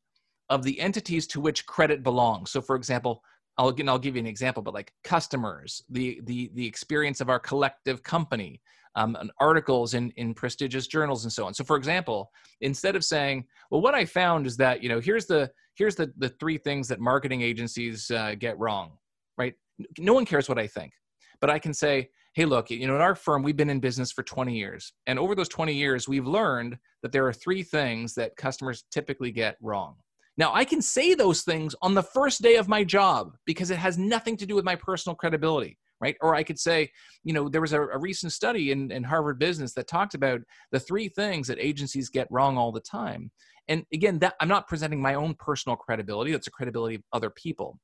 of 0.49 0.63
the 0.63 0.79
entities 0.79 1.27
to 1.27 1.41
which 1.41 1.65
credit 1.65 2.03
belongs. 2.03 2.51
So, 2.51 2.61
for 2.61 2.75
example, 2.75 3.21
I'll, 3.57 3.75
I'll 3.87 3.99
give 3.99 4.15
you 4.15 4.21
an 4.21 4.27
example, 4.27 4.63
but 4.63 4.73
like 4.73 4.93
customers, 5.03 5.83
the 5.89 6.21
the 6.23 6.49
the 6.55 6.65
experience 6.65 7.21
of 7.21 7.29
our 7.29 7.39
collective 7.39 8.01
company, 8.01 8.61
um, 8.95 9.17
articles 9.39 9.93
in 9.93 10.11
in 10.11 10.33
prestigious 10.33 10.87
journals 10.87 11.25
and 11.25 11.31
so 11.31 11.45
on. 11.45 11.53
So, 11.53 11.63
for 11.63 11.75
example, 11.75 12.31
instead 12.61 12.95
of 12.95 13.03
saying, 13.03 13.45
"Well, 13.69 13.81
what 13.81 13.93
I 13.93 14.05
found 14.05 14.47
is 14.47 14.57
that 14.57 14.81
you 14.81 14.89
know 14.89 14.99
here's 14.99 15.25
the 15.25 15.51
here's 15.75 15.95
the 15.95 16.11
the 16.17 16.29
three 16.29 16.57
things 16.57 16.87
that 16.87 16.99
marketing 16.99 17.41
agencies 17.41 18.09
uh, 18.09 18.35
get 18.37 18.57
wrong," 18.57 18.97
right? 19.37 19.53
No 19.99 20.13
one 20.13 20.25
cares 20.25 20.47
what 20.47 20.59
I 20.59 20.67
think, 20.67 20.93
but 21.39 21.49
I 21.49 21.59
can 21.59 21.73
say, 21.73 22.09
"Hey, 22.33 22.45
look, 22.45 22.69
you 22.69 22.87
know, 22.87 22.95
in 22.95 23.01
our 23.01 23.15
firm, 23.15 23.43
we've 23.43 23.57
been 23.57 23.69
in 23.69 23.79
business 23.79 24.11
for 24.11 24.23
20 24.23 24.57
years, 24.57 24.93
and 25.07 25.19
over 25.19 25.35
those 25.35 25.49
20 25.49 25.73
years, 25.73 26.07
we've 26.07 26.27
learned 26.27 26.77
that 27.03 27.11
there 27.11 27.27
are 27.27 27.33
three 27.33 27.63
things 27.63 28.13
that 28.15 28.35
customers 28.37 28.83
typically 28.91 29.31
get 29.31 29.57
wrong." 29.61 29.95
Now, 30.37 30.53
I 30.53 30.63
can 30.63 30.81
say 30.81 31.13
those 31.13 31.43
things 31.43 31.75
on 31.81 31.93
the 31.93 32.03
first 32.03 32.41
day 32.41 32.55
of 32.55 32.67
my 32.67 32.83
job 32.83 33.35
because 33.45 33.69
it 33.69 33.77
has 33.77 33.97
nothing 33.97 34.37
to 34.37 34.45
do 34.45 34.55
with 34.55 34.65
my 34.65 34.75
personal 34.75 35.15
credibility, 35.15 35.77
right? 35.99 36.15
Or 36.21 36.35
I 36.35 36.43
could 36.43 36.59
say, 36.59 36.89
you 37.23 37.33
know, 37.33 37.49
there 37.49 37.61
was 37.61 37.73
a, 37.73 37.81
a 37.81 37.99
recent 37.99 38.31
study 38.31 38.71
in, 38.71 38.91
in 38.91 39.03
Harvard 39.03 39.39
Business 39.39 39.73
that 39.73 39.87
talked 39.87 40.15
about 40.15 40.41
the 40.71 40.79
three 40.79 41.09
things 41.09 41.47
that 41.47 41.59
agencies 41.59 42.09
get 42.09 42.27
wrong 42.31 42.57
all 42.57 42.71
the 42.71 42.79
time. 42.79 43.29
And 43.67 43.85
again, 43.93 44.19
that 44.19 44.35
I'm 44.39 44.47
not 44.47 44.67
presenting 44.67 45.01
my 45.01 45.15
own 45.15 45.35
personal 45.35 45.75
credibility, 45.75 46.31
that's 46.31 46.47
a 46.47 46.51
credibility 46.51 46.95
of 46.95 47.03
other 47.13 47.29
people. 47.29 47.77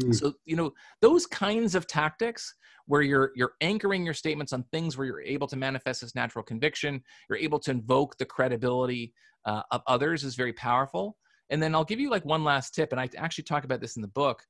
Mm. 0.00 0.14
So, 0.14 0.32
you 0.44 0.56
know, 0.56 0.72
those 1.00 1.26
kinds 1.26 1.74
of 1.74 1.86
tactics 1.86 2.54
where 2.86 3.02
you're 3.02 3.32
you're 3.36 3.52
anchoring 3.60 4.04
your 4.04 4.14
statements 4.14 4.52
on 4.52 4.64
things 4.72 4.96
where 4.96 5.06
you're 5.06 5.22
able 5.22 5.46
to 5.48 5.56
manifest 5.56 6.00
this 6.00 6.14
natural 6.14 6.42
conviction, 6.42 7.02
you're 7.28 7.38
able 7.38 7.58
to 7.60 7.70
invoke 7.70 8.16
the 8.18 8.24
credibility 8.24 9.12
uh, 9.44 9.62
of 9.70 9.82
others 9.86 10.24
is 10.24 10.34
very 10.34 10.52
powerful. 10.52 11.16
And 11.50 11.62
then 11.62 11.74
I'll 11.74 11.84
give 11.84 12.00
you 12.00 12.10
like 12.10 12.24
one 12.24 12.44
last 12.44 12.74
tip, 12.74 12.92
and 12.92 13.00
I 13.00 13.08
actually 13.16 13.44
talk 13.44 13.64
about 13.64 13.80
this 13.80 13.96
in 13.96 14.02
the 14.02 14.08
book. 14.08 14.42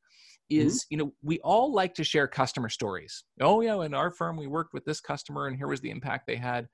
Mm-hmm. 0.52 0.66
Is 0.66 0.80
mm-hmm. 0.80 0.86
you 0.90 0.98
know 0.98 1.12
we 1.22 1.38
all 1.40 1.72
like 1.72 1.94
to 1.94 2.04
share 2.04 2.28
customer 2.28 2.68
stories. 2.68 3.24
Oh 3.40 3.60
yeah, 3.60 3.82
in 3.82 3.94
our 3.94 4.10
firm 4.10 4.36
we 4.36 4.46
worked 4.46 4.74
with 4.74 4.84
this 4.84 5.00
customer, 5.00 5.46
and 5.46 5.56
here 5.56 5.68
was 5.68 5.80
the 5.80 5.90
impact 5.90 6.26
they 6.26 6.36
had. 6.36 6.68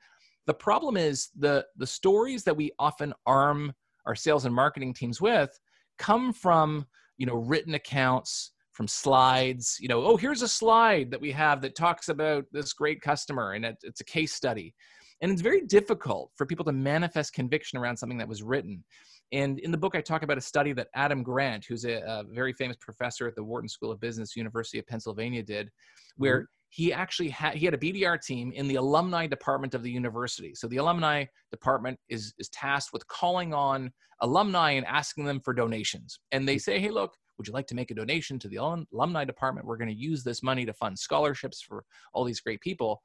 The 0.47 0.55
problem 0.55 0.97
is 0.97 1.29
the 1.39 1.65
the 1.77 1.87
stories 1.87 2.45
that 2.45 2.57
we 2.57 2.73
often 2.79 3.15
arm 3.27 3.73
our 4.07 4.15
sales 4.15 4.47
and 4.47 4.55
marketing 4.55 4.95
teams 4.95 5.21
with 5.21 5.51
come 5.99 6.33
from 6.33 6.87
you 7.19 7.27
know 7.27 7.35
written 7.35 7.75
accounts 7.75 8.53
from 8.79 8.87
slides 8.87 9.77
you 9.81 9.89
know 9.89 10.05
oh 10.05 10.17
here's 10.17 10.43
a 10.43 10.49
slide 10.49 11.11
that 11.11 11.21
we 11.21 11.33
have 11.33 11.61
that 11.61 11.75
talks 11.75 12.09
about 12.11 12.45
this 12.53 12.73
great 12.73 13.01
customer 13.01 13.55
and 13.55 13.65
it's 13.83 14.01
a 14.01 14.05
case 14.05 14.33
study 14.33 14.73
and 15.21 15.33
it's 15.33 15.43
very 15.43 15.63
difficult 15.63 16.31
for 16.37 16.47
people 16.47 16.65
to 16.65 16.71
manifest 16.71 17.33
conviction 17.33 17.77
around 17.77 17.97
something 17.97 18.19
that 18.19 18.29
was 18.29 18.41
written 18.41 18.85
and 19.33 19.59
in 19.59 19.71
the 19.71 19.77
book, 19.77 19.95
I 19.95 20.01
talk 20.01 20.23
about 20.23 20.39
a 20.39 20.43
study 20.43 20.73
that 20.73 20.89
Adam 20.95 21.23
Grant, 21.23 21.67
who's 21.67 21.85
a, 21.85 21.97
a 22.07 22.25
very 22.33 22.53
famous 22.55 22.79
professor 22.81 23.29
at 23.29 23.35
the 23.35 23.45
Wharton 23.45 23.69
School 23.69 23.91
of 23.91 24.01
Business, 24.01 24.37
University 24.37 24.79
of 24.79 24.87
Pennsylvania, 24.87 25.43
did, 25.43 25.69
where 26.17 26.39
mm-hmm. 26.39 26.45
he 26.71 26.93
actually 26.95 27.29
had 27.29 27.55
he 27.55 27.67
had 27.67 27.75
a 27.75 27.79
BDR 27.79 28.19
team 28.25 28.53
in 28.53 28.69
the 28.69 28.77
alumni 28.77 29.27
department 29.27 29.75
of 29.75 29.83
the 29.83 29.91
university. 29.91 30.55
So 30.55 30.67
the 30.67 30.79
alumni 30.79 31.27
department 31.51 31.99
is 32.09 32.33
is 32.39 32.49
tasked 32.49 32.95
with 32.95 33.07
calling 33.09 33.53
on 33.53 33.93
alumni 34.23 34.71
and 34.71 34.87
asking 34.87 35.27
them 35.27 35.41
for 35.45 35.53
donations. 35.53 36.21
And 36.33 36.49
they 36.49 36.57
mm. 36.57 36.63
say, 36.63 36.81
"Hey, 36.81 36.91
look, 36.91 37.13
would 37.39 37.47
you 37.47 37.53
like 37.53 37.67
to 37.69 37.75
make 37.75 37.91
a 37.91 37.95
donation 37.95 38.39
to 38.41 38.49
the 38.49 38.57
alumni 38.93 39.25
department? 39.25 39.67
We're 39.67 39.77
going 39.77 39.89
to 39.89 39.95
use 39.95 40.23
this 40.25 40.43
money 40.43 40.67
to 40.67 40.73
fund 40.73 40.99
scholarships 40.99 41.63
for 41.63 41.85
all 42.13 42.25
these 42.25 42.41
great 42.41 42.61
people." 42.61 43.03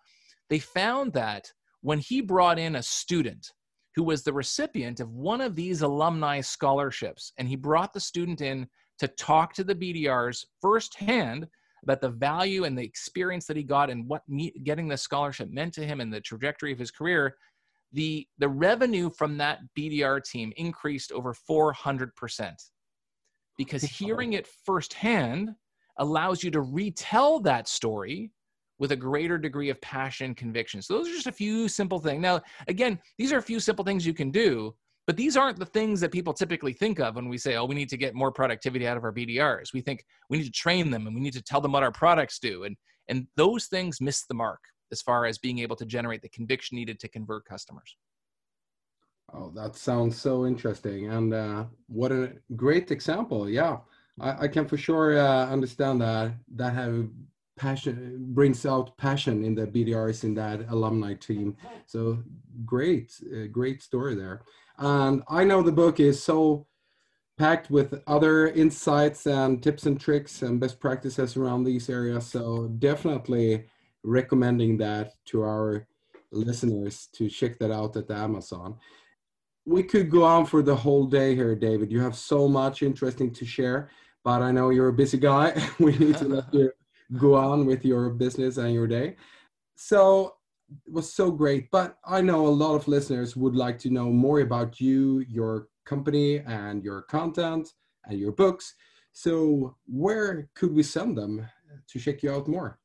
They 0.49 0.59
found 0.59 1.13
that 1.13 1.51
when 1.81 1.99
he 1.99 2.21
brought 2.21 2.59
in 2.59 2.75
a 2.75 2.83
student 2.83 3.53
who 3.95 4.03
was 4.03 4.23
the 4.23 4.33
recipient 4.33 4.99
of 4.99 5.11
one 5.11 5.41
of 5.41 5.55
these 5.55 5.81
alumni 5.81 6.41
scholarships. 6.41 7.31
And 7.37 7.47
he 7.47 7.55
brought 7.55 7.93
the 7.93 7.99
student 7.99 8.41
in 8.41 8.67
to 8.99 9.07
talk 9.07 9.53
to 9.53 9.63
the 9.63 9.75
BDRs 9.75 10.45
firsthand 10.61 11.47
about 11.83 12.01
the 12.01 12.09
value 12.09 12.63
and 12.63 12.77
the 12.77 12.83
experience 12.83 13.45
that 13.45 13.57
he 13.57 13.63
got 13.63 13.89
and 13.89 14.07
what 14.07 14.23
getting 14.63 14.87
the 14.87 14.97
scholarship 14.97 15.49
meant 15.51 15.73
to 15.73 15.85
him 15.85 15.99
and 15.99 16.11
the 16.11 16.21
trajectory 16.21 16.71
of 16.71 16.79
his 16.79 16.91
career. 16.91 17.35
The, 17.91 18.27
the 18.39 18.49
revenue 18.49 19.11
from 19.11 19.37
that 19.37 19.59
BDR 19.77 20.23
team 20.23 20.51
increased 20.55 21.11
over 21.11 21.35
400% 21.49 22.53
because 23.57 23.83
hearing 23.83 24.33
it 24.33 24.47
firsthand 24.65 25.49
allows 25.97 26.43
you 26.43 26.51
to 26.51 26.61
retell 26.61 27.39
that 27.41 27.67
story 27.67 28.31
with 28.79 28.91
a 28.91 28.95
greater 28.95 29.37
degree 29.37 29.69
of 29.69 29.79
passion 29.81 30.27
and 30.27 30.37
conviction. 30.37 30.81
So 30.81 30.95
those 30.95 31.07
are 31.07 31.13
just 31.13 31.27
a 31.27 31.31
few 31.31 31.67
simple 31.67 31.99
things. 31.99 32.21
Now, 32.21 32.41
again, 32.67 32.99
these 33.17 33.31
are 33.31 33.37
a 33.37 33.43
few 33.43 33.59
simple 33.59 33.85
things 33.85 34.05
you 34.05 34.13
can 34.13 34.31
do, 34.31 34.75
but 35.05 35.15
these 35.15 35.37
aren't 35.37 35.59
the 35.59 35.65
things 35.65 36.01
that 36.01 36.11
people 36.11 36.33
typically 36.33 36.73
think 36.73 36.99
of 36.99 37.15
when 37.15 37.29
we 37.29 37.37
say, 37.37 37.55
oh, 37.55 37.65
we 37.65 37.75
need 37.75 37.89
to 37.89 37.97
get 37.97 38.15
more 38.15 38.31
productivity 38.31 38.87
out 38.87 38.97
of 38.97 39.03
our 39.03 39.13
BDRs. 39.13 39.73
We 39.73 39.81
think 39.81 40.03
we 40.29 40.37
need 40.37 40.45
to 40.45 40.51
train 40.51 40.89
them 40.89 41.05
and 41.05 41.15
we 41.15 41.21
need 41.21 41.33
to 41.33 41.41
tell 41.41 41.61
them 41.61 41.73
what 41.73 41.83
our 41.83 41.91
products 41.91 42.39
do. 42.39 42.63
And, 42.63 42.75
and 43.09 43.27
those 43.35 43.67
things 43.67 44.01
miss 44.01 44.25
the 44.25 44.33
mark 44.33 44.59
as 44.91 45.01
far 45.01 45.25
as 45.25 45.37
being 45.37 45.59
able 45.59 45.75
to 45.75 45.85
generate 45.85 46.21
the 46.21 46.29
conviction 46.29 46.75
needed 46.75 46.99
to 46.99 47.07
convert 47.09 47.45
customers. 47.45 47.95
Oh, 49.33 49.51
that 49.55 49.75
sounds 49.75 50.19
so 50.21 50.45
interesting. 50.45 51.09
And 51.09 51.33
uh, 51.33 51.65
what 51.87 52.11
a 52.11 52.33
great 52.55 52.91
example. 52.91 53.49
Yeah, 53.49 53.77
I, 54.19 54.43
I 54.43 54.47
can 54.47 54.67
for 54.67 54.77
sure 54.77 55.17
uh, 55.17 55.47
understand 55.47 56.01
that 56.01 56.33
that 56.55 56.73
have 56.73 57.09
passion 57.55 58.17
brings 58.33 58.65
out 58.65 58.97
passion 58.97 59.43
in 59.43 59.55
the 59.55 59.67
BDRs 59.67 60.23
in 60.23 60.33
that 60.35 60.67
alumni 60.69 61.13
team. 61.13 61.55
So 61.85 62.19
great, 62.65 63.13
uh, 63.33 63.47
great 63.51 63.81
story 63.81 64.15
there. 64.15 64.41
And 64.77 65.23
I 65.29 65.43
know 65.43 65.61
the 65.61 65.71
book 65.71 65.99
is 65.99 66.21
so 66.21 66.67
packed 67.37 67.69
with 67.69 68.01
other 68.07 68.47
insights 68.49 69.25
and 69.25 69.61
tips 69.61 69.85
and 69.85 69.99
tricks 69.99 70.41
and 70.41 70.59
best 70.59 70.79
practices 70.79 71.35
around 71.37 71.63
these 71.63 71.89
areas. 71.89 72.27
So 72.27 72.67
definitely 72.79 73.65
recommending 74.03 74.77
that 74.77 75.13
to 75.25 75.41
our 75.43 75.87
listeners 76.31 77.07
to 77.13 77.29
check 77.29 77.59
that 77.59 77.71
out 77.71 77.95
at 77.95 78.07
the 78.07 78.15
Amazon. 78.15 78.77
We 79.65 79.83
could 79.83 80.09
go 80.09 80.23
on 80.23 80.45
for 80.45 80.61
the 80.61 80.75
whole 80.75 81.05
day 81.05 81.35
here, 81.35 81.55
David. 81.55 81.91
You 81.91 82.01
have 82.01 82.15
so 82.15 82.47
much 82.47 82.83
interesting 82.83 83.31
to 83.33 83.45
share, 83.45 83.89
but 84.23 84.41
I 84.41 84.51
know 84.51 84.69
you're 84.69 84.89
a 84.89 84.93
busy 84.93 85.17
guy. 85.17 85.53
we 85.79 85.97
need 85.97 86.17
to 86.17 86.27
let 86.27 86.53
you 86.53 86.71
go 87.17 87.35
on 87.35 87.65
with 87.65 87.85
your 87.85 88.09
business 88.09 88.57
and 88.57 88.73
your 88.73 88.87
day. 88.87 89.15
So 89.75 90.35
it 90.85 90.91
was 90.91 91.13
so 91.13 91.31
great. 91.31 91.71
But 91.71 91.97
I 92.05 92.21
know 92.21 92.47
a 92.47 92.49
lot 92.49 92.75
of 92.75 92.87
listeners 92.87 93.35
would 93.35 93.55
like 93.55 93.77
to 93.79 93.89
know 93.89 94.09
more 94.09 94.41
about 94.41 94.81
you, 94.81 95.19
your 95.29 95.67
company, 95.85 96.39
and 96.39 96.83
your 96.83 97.03
content 97.03 97.69
and 98.05 98.19
your 98.19 98.31
books. 98.31 98.75
So 99.11 99.77
where 99.85 100.49
could 100.55 100.73
we 100.73 100.83
send 100.83 101.17
them 101.17 101.47
to 101.87 101.99
check 101.99 102.23
you 102.23 102.31
out 102.31 102.47
more? 102.47 102.79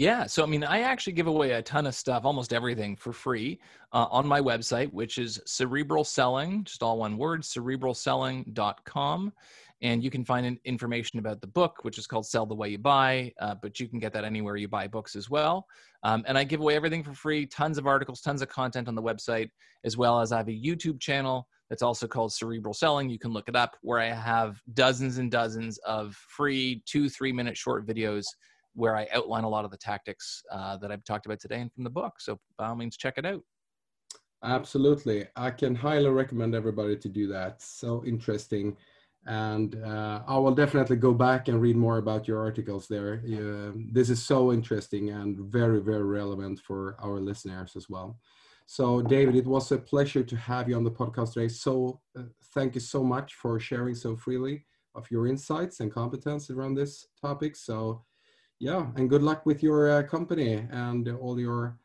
Yeah, 0.00 0.24
so 0.24 0.42
I 0.42 0.46
mean, 0.46 0.64
I 0.64 0.80
actually 0.80 1.12
give 1.12 1.26
away 1.26 1.50
a 1.50 1.60
ton 1.60 1.86
of 1.86 1.94
stuff, 1.94 2.24
almost 2.24 2.54
everything 2.54 2.96
for 2.96 3.12
free 3.12 3.60
uh, 3.92 4.06
on 4.10 4.26
my 4.26 4.40
website, 4.40 4.90
which 4.94 5.18
is 5.18 5.38
cerebral 5.44 6.04
selling, 6.04 6.64
just 6.64 6.82
all 6.82 6.96
one 6.96 7.18
word, 7.18 7.42
cerebralselling.com. 7.42 9.32
And 9.82 10.02
you 10.02 10.10
can 10.10 10.24
find 10.24 10.58
information 10.64 11.18
about 11.18 11.42
the 11.42 11.46
book, 11.48 11.80
which 11.84 11.98
is 11.98 12.06
called 12.06 12.24
Sell 12.24 12.46
the 12.46 12.54
Way 12.54 12.70
You 12.70 12.78
Buy, 12.78 13.34
uh, 13.42 13.56
but 13.60 13.78
you 13.78 13.88
can 13.88 13.98
get 13.98 14.14
that 14.14 14.24
anywhere 14.24 14.56
you 14.56 14.68
buy 14.68 14.88
books 14.88 15.16
as 15.16 15.28
well. 15.28 15.66
Um, 16.02 16.24
and 16.26 16.38
I 16.38 16.44
give 16.44 16.60
away 16.60 16.76
everything 16.76 17.04
for 17.04 17.12
free 17.12 17.44
tons 17.44 17.76
of 17.76 17.86
articles, 17.86 18.22
tons 18.22 18.40
of 18.40 18.48
content 18.48 18.88
on 18.88 18.94
the 18.94 19.02
website, 19.02 19.50
as 19.84 19.98
well 19.98 20.18
as 20.18 20.32
I 20.32 20.38
have 20.38 20.48
a 20.48 20.52
YouTube 20.52 20.98
channel 20.98 21.46
that's 21.68 21.82
also 21.82 22.06
called 22.06 22.32
Cerebral 22.32 22.72
Selling. 22.72 23.10
You 23.10 23.18
can 23.18 23.34
look 23.34 23.50
it 23.50 23.56
up 23.56 23.76
where 23.82 23.98
I 23.98 24.12
have 24.12 24.62
dozens 24.72 25.18
and 25.18 25.30
dozens 25.30 25.76
of 25.78 26.14
free 26.14 26.82
two, 26.86 27.10
three 27.10 27.32
minute 27.32 27.58
short 27.58 27.86
videos 27.86 28.24
where 28.74 28.96
I 28.96 29.08
outline 29.12 29.44
a 29.44 29.48
lot 29.48 29.64
of 29.64 29.70
the 29.70 29.76
tactics 29.76 30.42
uh, 30.50 30.76
that 30.78 30.90
I've 30.90 31.04
talked 31.04 31.26
about 31.26 31.40
today 31.40 31.60
and 31.60 31.72
from 31.72 31.84
the 31.84 31.90
book. 31.90 32.20
So 32.20 32.38
by 32.56 32.68
all 32.68 32.76
means, 32.76 32.96
check 32.96 33.14
it 33.16 33.26
out. 33.26 33.42
Absolutely. 34.42 35.26
I 35.36 35.50
can 35.50 35.74
highly 35.74 36.08
recommend 36.08 36.54
everybody 36.54 36.96
to 36.96 37.08
do 37.08 37.26
that. 37.28 37.60
So 37.60 38.02
interesting 38.06 38.76
and 39.26 39.76
uh, 39.84 40.22
I 40.26 40.38
will 40.38 40.54
definitely 40.54 40.96
go 40.96 41.12
back 41.12 41.48
and 41.48 41.60
read 41.60 41.76
more 41.76 41.98
about 41.98 42.26
your 42.26 42.40
articles 42.40 42.88
there. 42.88 43.22
Uh, 43.26 43.72
this 43.92 44.08
is 44.08 44.22
so 44.22 44.52
interesting 44.52 45.10
and 45.10 45.38
very, 45.38 45.80
very 45.80 46.04
relevant 46.04 46.60
for 46.60 46.96
our 47.00 47.20
listeners 47.20 47.76
as 47.76 47.88
well. 47.88 48.18
So, 48.66 49.02
David, 49.02 49.34
it 49.34 49.46
was 49.46 49.72
a 49.72 49.78
pleasure 49.78 50.22
to 50.22 50.36
have 50.36 50.68
you 50.68 50.76
on 50.76 50.84
the 50.84 50.90
podcast 50.90 51.34
today. 51.34 51.48
So, 51.48 52.00
uh, 52.16 52.22
thank 52.54 52.74
you 52.74 52.80
so 52.80 53.02
much 53.02 53.34
for 53.34 53.58
sharing 53.60 53.94
so 53.94 54.16
freely 54.16 54.64
of 54.94 55.10
your 55.10 55.26
insights 55.26 55.80
and 55.80 55.92
competence 55.92 56.50
around 56.50 56.74
this 56.74 57.08
topic. 57.20 57.56
So, 57.56 58.04
yeah, 58.60 58.86
and 58.96 59.08
good 59.08 59.22
luck 59.22 59.46
with 59.46 59.62
your 59.62 59.90
uh, 59.90 60.02
company 60.02 60.66
and 60.70 61.08
all 61.08 61.40
your 61.40 61.78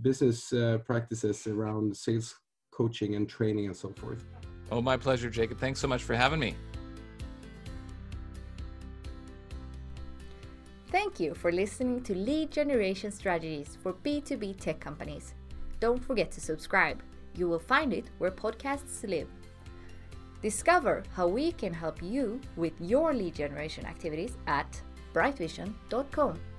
business 0.00 0.52
uh, 0.52 0.78
practices 0.84 1.46
around 1.48 1.94
sales 1.96 2.36
coaching 2.70 3.16
and 3.16 3.28
training 3.28 3.66
and 3.66 3.76
so 3.76 3.92
forth. 3.96 4.24
Oh, 4.70 4.80
my 4.80 4.96
pleasure, 4.96 5.28
Jacob. 5.28 5.58
Thanks 5.58 5.80
so 5.80 5.88
much 5.88 6.04
for 6.04 6.14
having 6.14 6.38
me. 6.38 6.54
Thank 10.90 11.18
you 11.18 11.34
for 11.34 11.50
listening 11.50 12.02
to 12.04 12.14
Lead 12.14 12.52
Generation 12.52 13.10
Strategies 13.10 13.76
for 13.82 13.94
B2B 13.94 14.60
Tech 14.60 14.78
Companies. 14.78 15.34
Don't 15.80 16.02
forget 16.02 16.30
to 16.32 16.40
subscribe. 16.40 17.02
You 17.34 17.48
will 17.48 17.58
find 17.58 17.92
it 17.92 18.10
where 18.18 18.30
podcasts 18.30 19.08
live. 19.08 19.28
Discover 20.40 21.02
how 21.12 21.26
we 21.26 21.50
can 21.50 21.72
help 21.72 22.00
you 22.00 22.40
with 22.56 22.74
your 22.80 23.12
lead 23.12 23.34
generation 23.34 23.84
activities 23.86 24.36
at 24.46 24.80
brightvision.com. 25.14 26.53